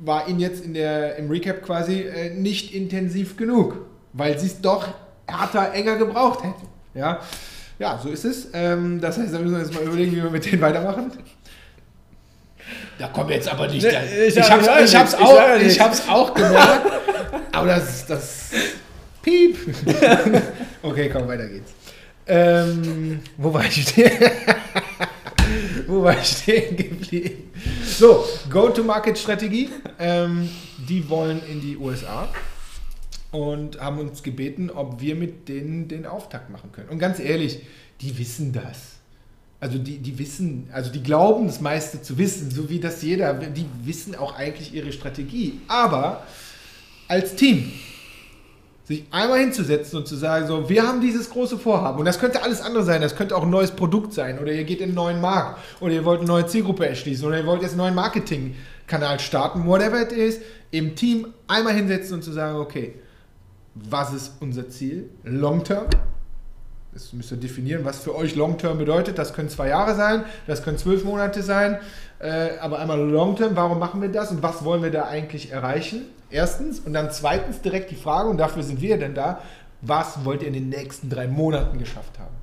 war 0.00 0.28
ihnen 0.28 0.40
jetzt 0.40 0.64
in 0.64 0.74
der, 0.74 1.16
im 1.16 1.30
Recap 1.30 1.62
quasi 1.62 2.00
äh, 2.00 2.30
nicht 2.30 2.74
intensiv 2.74 3.36
genug, 3.36 3.86
weil 4.12 4.38
sie 4.38 4.46
es 4.46 4.60
doch 4.60 4.88
härter, 5.26 5.72
enger 5.72 5.96
gebraucht 5.96 6.42
hätten. 6.42 6.66
Ja, 6.94 7.20
ja 7.78 7.98
so 8.02 8.08
ist 8.08 8.24
es. 8.24 8.48
Ähm, 8.52 9.00
das 9.00 9.18
heißt, 9.18 9.32
da 9.32 9.38
müssen 9.38 9.54
wir 9.54 9.62
jetzt 9.62 9.74
mal 9.74 9.82
überlegen, 9.82 10.12
wie 10.12 10.22
wir 10.22 10.30
mit 10.30 10.50
denen 10.50 10.62
weitermachen. 10.62 11.12
Da 12.98 13.08
kommen 13.08 13.28
wir 13.28 13.36
jetzt 13.36 13.48
aber 13.48 13.66
nicht. 13.68 13.82
Nee, 13.82 14.26
ich, 14.26 14.36
ich, 14.36 14.50
hab's, 14.50 14.68
ich, 14.84 14.96
hab's 14.96 15.14
auch, 15.14 15.56
ich, 15.56 15.66
ich 15.66 15.80
hab's 15.80 16.08
auch 16.08 16.34
gemerkt. 16.34 16.86
aber 17.52 17.66
das, 17.66 18.06
das. 18.06 18.50
Piep. 19.22 19.56
okay, 20.82 21.10
komm, 21.12 21.28
weiter 21.28 21.46
geht's. 21.46 21.72
Ähm, 22.32 23.18
wo 23.38 23.52
war 23.52 23.64
ich 23.64 23.82
stehen? 23.82 24.12
wo 25.88 26.04
war 26.04 26.16
ich 26.16 26.28
stehen 26.28 26.76
geblieben? 26.76 27.50
So, 27.84 28.24
Go-to-Market-Strategie. 28.48 29.70
Ähm, 29.98 30.48
die 30.88 31.08
wollen 31.08 31.42
in 31.50 31.60
die 31.60 31.76
USA 31.76 32.28
und 33.32 33.80
haben 33.80 33.98
uns 33.98 34.22
gebeten, 34.22 34.70
ob 34.70 35.00
wir 35.00 35.16
mit 35.16 35.48
denen 35.48 35.88
den 35.88 36.06
Auftakt 36.06 36.50
machen 36.50 36.70
können. 36.70 36.88
Und 36.88 37.00
ganz 37.00 37.18
ehrlich, 37.18 37.62
die 38.00 38.16
wissen 38.16 38.52
das. 38.52 39.00
Also 39.58 39.78
die, 39.78 39.98
die 39.98 40.16
wissen, 40.16 40.68
also 40.72 40.92
die 40.92 41.02
glauben 41.02 41.48
das 41.48 41.60
meiste 41.60 42.00
zu 42.00 42.16
wissen, 42.16 42.52
so 42.52 42.70
wie 42.70 42.78
das 42.78 43.02
jeder, 43.02 43.34
die 43.34 43.66
wissen 43.82 44.14
auch 44.14 44.36
eigentlich 44.36 44.72
ihre 44.72 44.92
Strategie. 44.92 45.60
Aber 45.66 46.24
als 47.08 47.34
Team 47.34 47.72
sich 48.90 49.06
einmal 49.12 49.38
hinzusetzen 49.38 50.00
und 50.00 50.08
zu 50.08 50.16
sagen, 50.16 50.48
so, 50.48 50.68
wir 50.68 50.82
haben 50.82 51.00
dieses 51.00 51.30
große 51.30 51.58
Vorhaben. 51.58 52.00
Und 52.00 52.06
das 52.06 52.18
könnte 52.18 52.42
alles 52.42 52.60
andere 52.60 52.82
sein, 52.82 53.00
das 53.00 53.14
könnte 53.14 53.36
auch 53.36 53.44
ein 53.44 53.50
neues 53.50 53.70
Produkt 53.70 54.12
sein. 54.12 54.40
Oder 54.40 54.52
ihr 54.52 54.64
geht 54.64 54.80
in 54.80 54.86
einen 54.86 54.94
neuen 54.94 55.20
Markt. 55.20 55.60
Oder 55.78 55.92
ihr 55.92 56.04
wollt 56.04 56.18
eine 56.18 56.26
neue 56.26 56.46
Zielgruppe 56.46 56.88
erschließen. 56.88 57.24
Oder 57.24 57.38
ihr 57.38 57.46
wollt 57.46 57.62
jetzt 57.62 57.72
einen 57.72 57.82
neuen 57.82 57.94
Marketingkanal 57.94 59.20
starten, 59.20 59.64
whatever 59.64 60.02
it 60.02 60.10
is, 60.10 60.40
im 60.72 60.96
Team 60.96 61.28
einmal 61.46 61.74
hinsetzen 61.74 62.14
und 62.14 62.24
zu 62.24 62.32
sagen, 62.32 62.58
okay, 62.58 62.96
was 63.76 64.12
ist 64.12 64.32
unser 64.40 64.68
Ziel? 64.68 65.08
Long 65.22 65.62
Term? 65.62 65.86
Das 66.92 67.12
müsst 67.12 67.30
ihr 67.30 67.36
definieren, 67.36 67.84
was 67.84 68.00
für 68.00 68.16
euch 68.16 68.34
Long 68.34 68.58
Term 68.58 68.78
bedeutet. 68.78 69.18
Das 69.18 69.32
können 69.34 69.48
zwei 69.48 69.68
Jahre 69.68 69.94
sein, 69.94 70.24
das 70.48 70.64
können 70.64 70.78
zwölf 70.78 71.04
Monate 71.04 71.44
sein, 71.44 71.78
äh, 72.20 72.58
aber 72.60 72.78
einmal 72.78 73.00
Long 73.00 73.34
Term, 73.34 73.56
warum 73.56 73.78
machen 73.78 74.02
wir 74.02 74.10
das 74.10 74.30
und 74.30 74.42
was 74.42 74.64
wollen 74.64 74.82
wir 74.82 74.90
da 74.90 75.04
eigentlich 75.06 75.50
erreichen? 75.50 76.02
Erstens. 76.30 76.80
Und 76.80 76.92
dann 76.92 77.10
zweitens 77.10 77.60
direkt 77.62 77.90
die 77.90 77.96
Frage, 77.96 78.28
und 78.28 78.36
dafür 78.36 78.62
sind 78.62 78.80
wir 78.80 78.98
denn 78.98 79.14
da, 79.14 79.40
was 79.80 80.24
wollt 80.24 80.42
ihr 80.42 80.48
in 80.48 80.54
den 80.54 80.68
nächsten 80.68 81.08
drei 81.08 81.26
Monaten 81.26 81.78
geschafft 81.78 82.18
haben? 82.18 82.34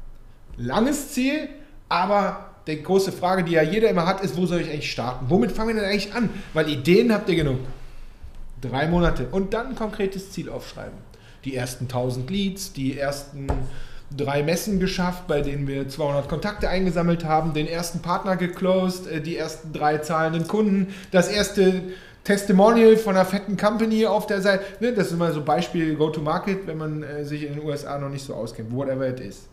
Langes 0.57 1.13
Ziel, 1.13 1.47
aber 1.87 2.49
die 2.65 2.81
große 2.81 3.11
Frage, 3.11 3.43
die 3.43 3.53
ja 3.53 3.61
jeder 3.61 3.89
immer 3.89 4.07
hat, 4.07 4.21
ist, 4.21 4.35
wo 4.35 4.45
soll 4.45 4.61
ich 4.61 4.69
eigentlich 4.69 4.91
starten? 4.91 5.25
Womit 5.29 5.51
fangen 5.51 5.75
wir 5.75 5.81
denn 5.81 5.89
eigentlich 5.89 6.13
an? 6.13 6.29
Weil 6.53 6.69
Ideen 6.69 7.13
habt 7.13 7.29
ihr 7.29 7.35
genug. 7.35 7.59
Drei 8.59 8.87
Monate. 8.87 9.27
Und 9.31 9.53
dann 9.53 9.67
ein 9.67 9.75
konkretes 9.75 10.31
Ziel 10.31 10.49
aufschreiben. 10.49 10.97
Die 11.45 11.55
ersten 11.55 11.85
1000 11.85 12.29
Leads, 12.29 12.73
die 12.73 12.97
ersten 12.97 13.47
drei 14.15 14.43
Messen 14.43 14.79
geschafft, 14.79 15.27
bei 15.27 15.41
denen 15.41 15.67
wir 15.67 15.87
200 15.87 16.29
Kontakte 16.29 16.69
eingesammelt 16.69 17.25
haben, 17.25 17.53
den 17.53 17.67
ersten 17.67 17.99
Partner 17.99 18.37
geclosed, 18.37 19.07
äh, 19.07 19.21
die 19.21 19.37
ersten 19.37 19.73
drei 19.73 19.97
zahlenden 19.97 20.47
Kunden, 20.47 20.93
das 21.11 21.27
erste 21.27 21.83
Testimonial 22.23 22.97
von 22.97 23.15
einer 23.15 23.25
fetten 23.25 23.57
Company 23.57 24.05
auf 24.05 24.27
der 24.27 24.41
Seite. 24.41 24.63
Ne, 24.79 24.93
das 24.93 25.07
ist 25.07 25.13
immer 25.13 25.31
so 25.31 25.43
Beispiel 25.43 25.95
Go-to-Market, 25.95 26.67
wenn 26.67 26.77
man 26.77 27.03
äh, 27.03 27.25
sich 27.25 27.43
in 27.43 27.53
den 27.53 27.63
USA 27.63 27.97
noch 27.97 28.09
nicht 28.09 28.25
so 28.25 28.33
auskennt, 28.33 28.73
whatever 28.73 29.07
it 29.07 29.19
is. 29.19 29.47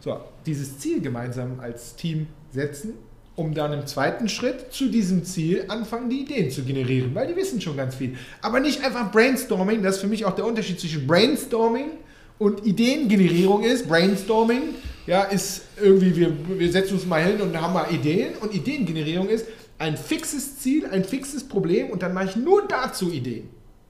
So, 0.00 0.20
dieses 0.44 0.78
Ziel 0.78 1.00
gemeinsam 1.00 1.58
als 1.60 1.96
Team 1.96 2.28
setzen, 2.52 2.94
um 3.34 3.54
dann 3.54 3.72
im 3.72 3.86
zweiten 3.86 4.28
Schritt 4.28 4.72
zu 4.72 4.88
diesem 4.88 5.24
Ziel 5.24 5.64
anfangen, 5.68 6.08
die 6.08 6.20
Ideen 6.20 6.50
zu 6.50 6.62
generieren, 6.62 7.14
weil 7.14 7.26
die 7.26 7.36
wissen 7.36 7.60
schon 7.60 7.76
ganz 7.76 7.96
viel. 7.96 8.16
Aber 8.40 8.60
nicht 8.60 8.84
einfach 8.84 9.10
Brainstorming, 9.10 9.82
das 9.82 9.96
ist 9.96 10.00
für 10.00 10.06
mich 10.06 10.24
auch 10.24 10.34
der 10.34 10.46
Unterschied 10.46 10.78
zwischen 10.80 11.06
Brainstorming 11.06 11.90
und 12.38 12.66
Ideengenerierung 12.66 13.62
ist. 13.62 13.88
Brainstorming 13.88 14.74
ja, 15.06 15.22
ist 15.22 15.62
irgendwie, 15.80 16.16
wir, 16.16 16.32
wir 16.58 16.70
setzen 16.70 16.94
uns 16.94 17.06
mal 17.06 17.22
hin 17.22 17.40
und 17.40 17.60
haben 17.60 17.72
mal 17.72 17.92
Ideen 17.92 18.34
und 18.40 18.54
Ideengenerierung 18.54 19.28
ist, 19.28 19.46
ein 19.78 19.96
fixes 19.96 20.58
Ziel, 20.58 20.86
ein 20.86 21.04
fixes 21.04 21.46
Problem 21.46 21.90
und 21.90 22.02
dann 22.02 22.14
mache 22.14 22.26
ich 22.26 22.36
nur 22.36 22.66
dazu 22.66 23.10
Ideen. 23.10 23.48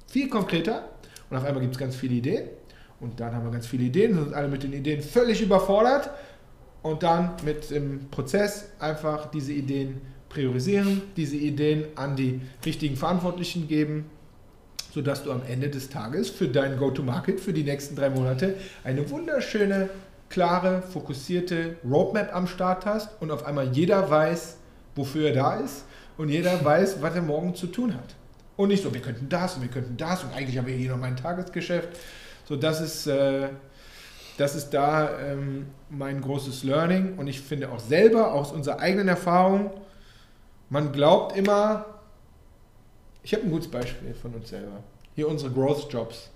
Viel 0.08 0.28
konkreter 0.28 0.88
und 1.30 1.36
auf 1.36 1.44
einmal 1.44 1.62
gibt 1.62 1.74
es 1.74 1.78
ganz 1.78 1.96
viele 1.96 2.14
Ideen 2.14 2.48
und 3.00 3.20
dann 3.20 3.34
haben 3.34 3.44
wir 3.44 3.52
ganz 3.52 3.66
viele 3.66 3.84
Ideen, 3.84 4.14
sind 4.14 4.34
alle 4.34 4.48
mit 4.48 4.62
den 4.62 4.72
Ideen 4.72 5.00
völlig 5.00 5.40
überfordert 5.40 6.10
und 6.82 7.02
dann 7.02 7.32
mit 7.44 7.70
dem 7.70 8.08
Prozess 8.10 8.68
einfach 8.78 9.30
diese 9.30 9.52
Ideen 9.52 10.00
priorisieren, 10.28 11.02
diese 11.16 11.36
Ideen 11.36 11.84
an 11.94 12.16
die 12.16 12.40
richtigen 12.64 12.96
Verantwortlichen 12.96 13.68
geben, 13.68 14.06
sodass 14.96 15.24
du 15.24 15.30
am 15.30 15.42
Ende 15.46 15.68
des 15.68 15.90
Tages 15.90 16.30
für 16.30 16.48
dein 16.48 16.78
Go-to-Market 16.78 17.38
für 17.38 17.52
die 17.52 17.64
nächsten 17.64 17.96
drei 17.96 18.08
Monate 18.08 18.54
eine 18.82 19.10
wunderschöne, 19.10 19.90
klare, 20.30 20.80
fokussierte 20.80 21.76
Roadmap 21.84 22.34
am 22.34 22.46
Start 22.46 22.86
hast 22.86 23.10
und 23.20 23.30
auf 23.30 23.44
einmal 23.44 23.68
jeder 23.72 24.08
weiß, 24.08 24.56
wofür 24.94 25.28
er 25.28 25.34
da 25.34 25.56
ist 25.56 25.84
und 26.16 26.30
jeder 26.30 26.64
weiß, 26.64 27.02
was 27.02 27.14
er 27.14 27.20
morgen 27.20 27.54
zu 27.54 27.66
tun 27.66 27.92
hat. 27.92 28.14
Und 28.56 28.68
nicht 28.68 28.82
so, 28.82 28.94
wir 28.94 29.02
könnten 29.02 29.28
das 29.28 29.56
und 29.56 29.62
wir 29.64 29.68
könnten 29.68 29.98
das 29.98 30.24
und 30.24 30.32
eigentlich 30.34 30.56
haben 30.56 30.66
wir 30.66 30.74
hier 30.74 30.92
noch 30.92 30.98
mein 30.98 31.18
Tagesgeschäft. 31.18 31.90
So, 32.48 32.56
das 32.56 32.80
ist, 32.80 33.06
äh, 33.06 33.50
das 34.38 34.54
ist 34.54 34.70
da 34.70 35.10
ähm, 35.20 35.66
mein 35.90 36.22
großes 36.22 36.64
Learning 36.64 37.18
und 37.18 37.26
ich 37.26 37.42
finde 37.42 37.70
auch 37.70 37.80
selber, 37.80 38.32
aus 38.32 38.50
unserer 38.50 38.78
eigenen 38.78 39.08
Erfahrung, 39.08 39.72
man 40.70 40.90
glaubt 40.92 41.36
immer, 41.36 41.84
ich 43.26 43.34
habe 43.34 43.42
ein 43.42 43.50
gutes 43.50 43.66
Beispiel 43.66 44.14
von 44.14 44.34
uns 44.34 44.50
selber. 44.50 44.84
Hier 45.16 45.26
unsere 45.26 45.50
Growth 45.50 45.92
Jobs. 45.92 46.30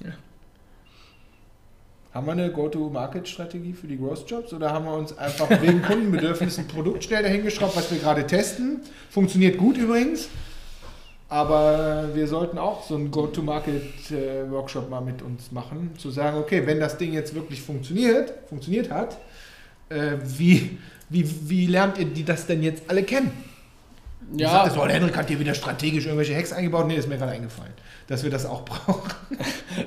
Ja. 0.00 0.12
Haben 2.14 2.26
wir 2.26 2.32
eine 2.32 2.52
Go-to-Market-Strategie 2.52 3.72
für 3.72 3.88
die 3.88 3.98
Growth-Jobs 3.98 4.52
oder 4.52 4.72
haben 4.72 4.84
wir 4.84 4.94
uns 4.94 5.18
einfach 5.18 5.50
wegen 5.60 5.82
Kundenbedürfnissen 5.86 6.64
ein 6.64 6.68
Produkt 6.68 7.02
schnell 7.02 7.24
dahingeschraubt, 7.24 7.74
was 7.74 7.90
wir 7.90 7.98
gerade 7.98 8.24
testen? 8.28 8.80
Funktioniert 9.10 9.58
gut 9.58 9.76
übrigens. 9.76 10.28
Aber 11.28 12.10
wir 12.14 12.28
sollten 12.28 12.58
auch 12.58 12.86
so 12.86 12.94
einen 12.94 13.10
Go-to-Market-Workshop 13.10 14.88
mal 14.88 15.00
mit 15.00 15.22
uns 15.22 15.50
machen, 15.50 15.90
zu 15.98 16.12
sagen, 16.12 16.38
okay, 16.38 16.64
wenn 16.64 16.78
das 16.78 16.96
Ding 16.96 17.12
jetzt 17.12 17.34
wirklich 17.34 17.60
funktioniert, 17.60 18.34
funktioniert 18.48 18.88
hat, 18.88 19.18
äh, 19.88 20.12
wie, 20.22 20.78
wie, 21.08 21.28
wie 21.50 21.66
lernt 21.66 21.98
ihr 21.98 22.04
die 22.04 22.24
das 22.24 22.46
denn 22.46 22.62
jetzt 22.62 22.84
alle 22.88 23.02
kennen? 23.02 23.49
Ja. 24.32 24.48
Du 24.48 24.54
sagtest, 24.54 24.76
oh, 24.78 24.86
Henrik 24.86 25.16
hat 25.16 25.28
hier 25.28 25.40
wieder 25.40 25.54
strategisch 25.54 26.04
irgendwelche 26.04 26.36
Hacks 26.36 26.52
eingebaut. 26.52 26.86
Nee, 26.86 26.94
ist 26.94 27.08
mir 27.08 27.18
gerade 27.18 27.32
eingefallen, 27.32 27.72
dass 28.06 28.22
wir 28.22 28.30
das 28.30 28.46
auch 28.46 28.64
brauchen. 28.64 29.10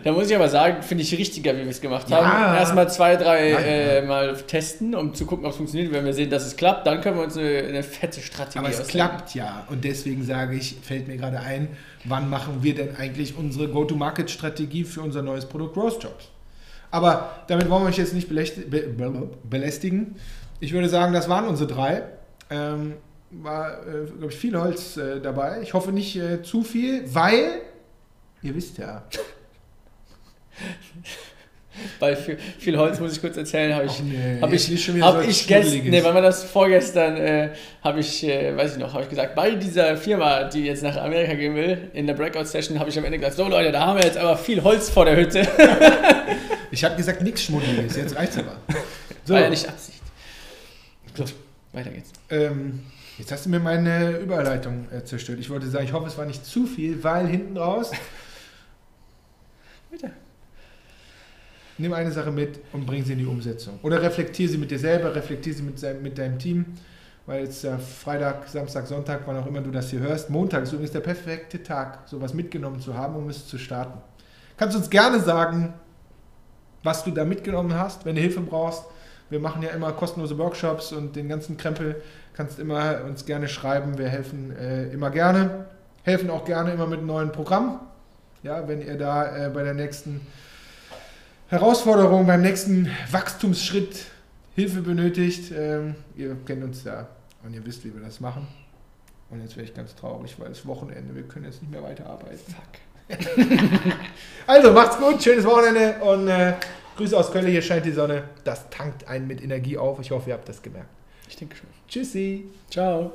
Da 0.04 0.12
muss 0.12 0.30
ich 0.30 0.36
aber 0.36 0.50
sagen, 0.50 0.82
finde 0.82 1.04
ich 1.04 1.18
richtiger, 1.18 1.56
wie 1.56 1.62
wir 1.62 1.70
es 1.70 1.80
gemacht 1.80 2.10
ja. 2.10 2.26
haben. 2.26 2.56
Erstmal 2.56 2.90
zwei, 2.90 3.16
drei 3.16 3.50
ja, 3.50 3.60
äh, 3.60 4.02
Mal 4.06 4.36
testen, 4.36 4.96
um 4.96 5.14
zu 5.14 5.26
gucken, 5.26 5.46
ob 5.46 5.52
es 5.52 5.58
funktioniert. 5.58 5.94
Wenn 5.94 6.04
wir 6.04 6.14
sehen, 6.14 6.30
dass 6.30 6.46
es 6.46 6.56
klappt, 6.58 6.86
dann 6.88 7.00
können 7.02 7.18
wir 7.18 7.24
uns 7.24 7.38
eine, 7.38 7.60
eine 7.60 7.84
fette 7.84 8.20
Strategie 8.22 8.60
Aber 8.60 8.70
es 8.70 8.82
ausdenken. 8.82 9.08
klappt 9.08 9.36
ja. 9.36 9.66
Und 9.70 9.84
deswegen 9.84 10.24
sage 10.26 10.56
ich, 10.56 10.76
fällt 10.82 11.08
mir 11.08 11.18
gerade 11.18 11.40
ein, 11.40 11.70
wann 12.04 12.30
machen 12.30 12.60
wir 12.62 12.76
denn 12.76 12.96
eigentlich 12.98 13.38
unsere 13.38 13.70
Go-to-Market-Strategie 13.70 14.84
für 14.84 15.02
unser 15.02 15.22
neues 15.22 15.46
Produkt 15.46 15.78
Roast 15.78 16.04
Jobs? 16.04 16.30
Aber 16.92 17.44
damit 17.48 17.70
wollen 17.70 17.84
wir 17.84 17.90
euch 17.90 17.98
jetzt 17.98 18.14
nicht 18.14 18.30
belästigen. 18.30 20.16
Ich 20.60 20.74
würde 20.74 20.90
sagen, 20.90 21.14
das 21.14 21.28
waren 21.30 21.48
unsere 21.48 21.68
drei. 21.68 22.04
Ähm, 22.50 22.96
war, 23.42 23.80
äh, 23.88 24.06
glaube 24.06 24.32
ich, 24.32 24.36
viel 24.36 24.60
Holz 24.60 24.98
äh, 24.98 25.20
dabei. 25.20 25.62
Ich 25.62 25.74
hoffe 25.74 25.92
nicht 25.92 26.16
äh, 26.16 26.44
zu 26.44 26.64
viel, 26.64 27.04
weil, 27.14 27.62
ihr 28.42 28.56
wisst 28.56 28.78
ja. 28.78 29.04
Bei 32.00 32.16
viel, 32.16 32.38
viel, 32.60 32.78
Holz 32.78 33.00
muss 33.00 33.14
ich 33.14 33.22
kurz 33.22 33.36
erzählen, 33.36 33.74
habe 33.74 33.86
ich, 33.86 34.00
nee, 34.04 34.40
hab 34.40 34.54
ich, 34.54 34.68
hab 35.02 35.28
ich 35.28 35.48
gestern, 35.48 35.90
nee, 35.90 36.04
weil 36.04 36.14
man 36.14 36.22
das 36.22 36.44
vorgestern, 36.44 37.18
äh, 37.18 37.50
habe 37.84 38.00
ich, 38.00 38.24
äh, 38.24 38.56
weiß 38.56 38.74
ich 38.74 38.78
noch, 38.78 38.94
habe 38.94 39.02
ich 39.04 39.10
gesagt, 39.10 39.34
bei 39.34 39.56
dieser 39.56 39.98
Firma, 39.98 40.44
die 40.44 40.66
jetzt 40.66 40.84
nach 40.84 40.96
Amerika 40.98 41.34
gehen 41.34 41.56
will, 41.56 41.90
in 41.94 42.06
der 42.06 42.14
Breakout-Session, 42.14 42.80
habe 42.80 42.92
ich 42.92 43.00
am 43.00 43.06
Ende 43.06 43.18
gesagt, 43.18 43.38
so 43.38 43.48
Leute, 43.48 43.72
da 43.72 43.88
haben 43.88 43.98
wir 43.98 44.06
jetzt 44.06 44.20
aber 44.20 44.38
viel 44.38 44.64
Holz 44.64 44.92
vor 44.92 45.06
der 45.06 45.16
Hütte. 45.16 45.48
ich 46.72 46.84
habe 46.84 46.96
gesagt, 46.96 47.24
nichts 47.24 47.42
Schmuddeliges, 47.42 47.96
jetzt 47.96 48.16
reicht's 48.16 48.38
aber. 48.38 48.56
So. 49.26 49.34
War 49.34 49.42
ja 49.42 49.50
nicht 49.50 49.68
Absicht. 49.68 50.02
So, 51.16 51.26
weiter 51.72 51.90
geht's. 51.90 52.12
Ähm, 52.30 52.82
Jetzt 53.18 53.32
hast 53.32 53.46
du 53.46 53.50
mir 53.50 53.60
meine 53.60 54.18
Überleitung 54.18 54.88
äh, 54.92 55.04
zerstört. 55.04 55.40
Ich 55.40 55.50
wollte 55.50 55.68
sagen, 55.68 55.86
ich 55.86 55.94
hoffe, 55.94 56.08
es 56.08 56.18
war 56.18 56.26
nicht 56.26 56.46
zu 56.46 56.66
viel, 56.66 57.04
weil 57.04 57.28
hinten 57.28 57.58
raus. 57.58 57.92
Bitte. 59.92 60.12
Nimm 61.78 61.94
eine 61.94 62.12
Sache 62.12 62.32
mit 62.32 62.60
und 62.72 62.86
bring 62.86 63.04
sie 63.04 63.14
in 63.14 63.20
die 63.20 63.26
Umsetzung. 63.26 63.80
Oder 63.84 64.02
reflektier 64.02 64.50
sie 64.50 64.58
mit 64.58 64.72
dir 64.72 64.80
selber, 64.80 65.16
reflektier 65.16 65.54
sie 65.54 65.64
mit, 65.64 65.82
mit 66.02 66.18
deinem 66.18 66.40
Team. 66.40 66.66
Weil 67.26 67.46
jetzt 67.46 67.64
ja 67.64 67.78
Freitag, 67.78 68.48
Samstag, 68.48 68.88
Sonntag, 68.88 69.22
wann 69.26 69.38
auch 69.38 69.46
immer 69.46 69.62
du 69.62 69.72
das 69.72 69.90
hier 69.90 70.00
hörst. 70.00 70.30
Montag 70.30 70.64
ist 70.64 70.74
übrigens 70.74 70.92
der 70.92 71.00
perfekte 71.00 71.62
Tag, 71.62 72.08
sowas 72.08 72.34
mitgenommen 72.34 72.80
zu 72.80 72.96
haben, 72.96 73.16
um 73.16 73.30
es 73.30 73.48
zu 73.48 73.58
starten. 73.58 74.00
Kannst 74.58 74.76
du 74.76 74.80
uns 74.80 74.90
gerne 74.90 75.20
sagen, 75.20 75.74
was 76.84 77.04
du 77.04 77.12
da 77.12 77.24
mitgenommen 77.24 77.74
hast, 77.76 78.06
wenn 78.06 78.16
du 78.16 78.22
Hilfe 78.22 78.42
brauchst. 78.42 78.84
Wir 79.30 79.40
machen 79.40 79.62
ja 79.64 79.70
immer 79.70 79.92
kostenlose 79.94 80.38
Workshops 80.38 80.92
und 80.92 81.16
den 81.16 81.30
ganzen 81.30 81.58
Krempel 81.58 82.02
kannst 82.34 82.60
immer 82.60 83.04
uns 83.06 83.26
gerne 83.26 83.48
schreiben. 83.48 83.98
Wir 83.98 84.10
helfen 84.10 84.56
äh, 84.56 84.88
immer 84.90 85.10
gerne. 85.10 85.66
Helfen 86.04 86.30
auch 86.30 86.46
gerne 86.46 86.72
immer 86.72 86.88
mit 86.88 87.04
neuen 87.04 87.32
Programmen. 87.32 87.80
Ja, 88.44 88.68
wenn 88.68 88.82
ihr 88.82 88.98
da 88.98 89.48
äh, 89.48 89.50
bei 89.50 89.64
der 89.64 89.74
nächsten 89.74 90.22
Herausforderung, 91.48 92.28
beim 92.28 92.42
nächsten 92.42 92.90
Wachstumsschritt 93.12 94.08
Hilfe 94.56 94.82
benötigt. 94.82 95.52
Ähm, 95.56 95.96
ihr 96.16 96.38
kennt 96.46 96.64
uns 96.64 96.84
ja 96.84 97.08
und 97.44 97.54
ihr 97.54 97.66
wisst, 97.66 97.84
wie 97.86 97.94
wir 97.94 98.02
das 98.02 98.20
machen. 98.20 98.48
Und 99.30 99.42
jetzt 99.42 99.56
wäre 99.56 99.66
ich 99.66 99.74
ganz 99.74 99.96
traurig, 99.96 100.36
weil 100.38 100.52
es 100.52 100.66
Wochenende, 100.68 101.16
wir 101.16 101.24
können 101.24 101.46
jetzt 101.46 101.62
nicht 101.62 101.72
mehr 101.72 101.82
weiterarbeiten. 101.82 102.54
Fuck. 102.54 103.18
also 104.48 104.72
macht's 104.72 104.98
gut, 104.98 105.22
schönes 105.22 105.44
Wochenende 105.44 105.96
und 106.02 106.28
äh, 106.28 106.54
Grüße 106.96 107.18
aus 107.18 107.32
Köln, 107.32 107.48
hier 107.48 107.62
scheint 107.62 107.86
die 107.86 107.92
Sonne. 107.92 108.26
Das 108.44 108.70
tankt 108.70 109.08
einen 109.08 109.28
mit 109.28 109.42
Energie 109.44 109.78
auf. 109.78 110.00
Ich 110.00 110.12
hoffe, 110.12 110.30
ihr 110.30 110.36
habt 110.36 110.48
das 110.48 110.62
gemerkt. 110.62 110.90
Ich 111.28 111.36
denke 111.36 111.56
schon. 111.56 111.68
Tschüssi. 111.88 112.46
Ciao. 112.70 113.12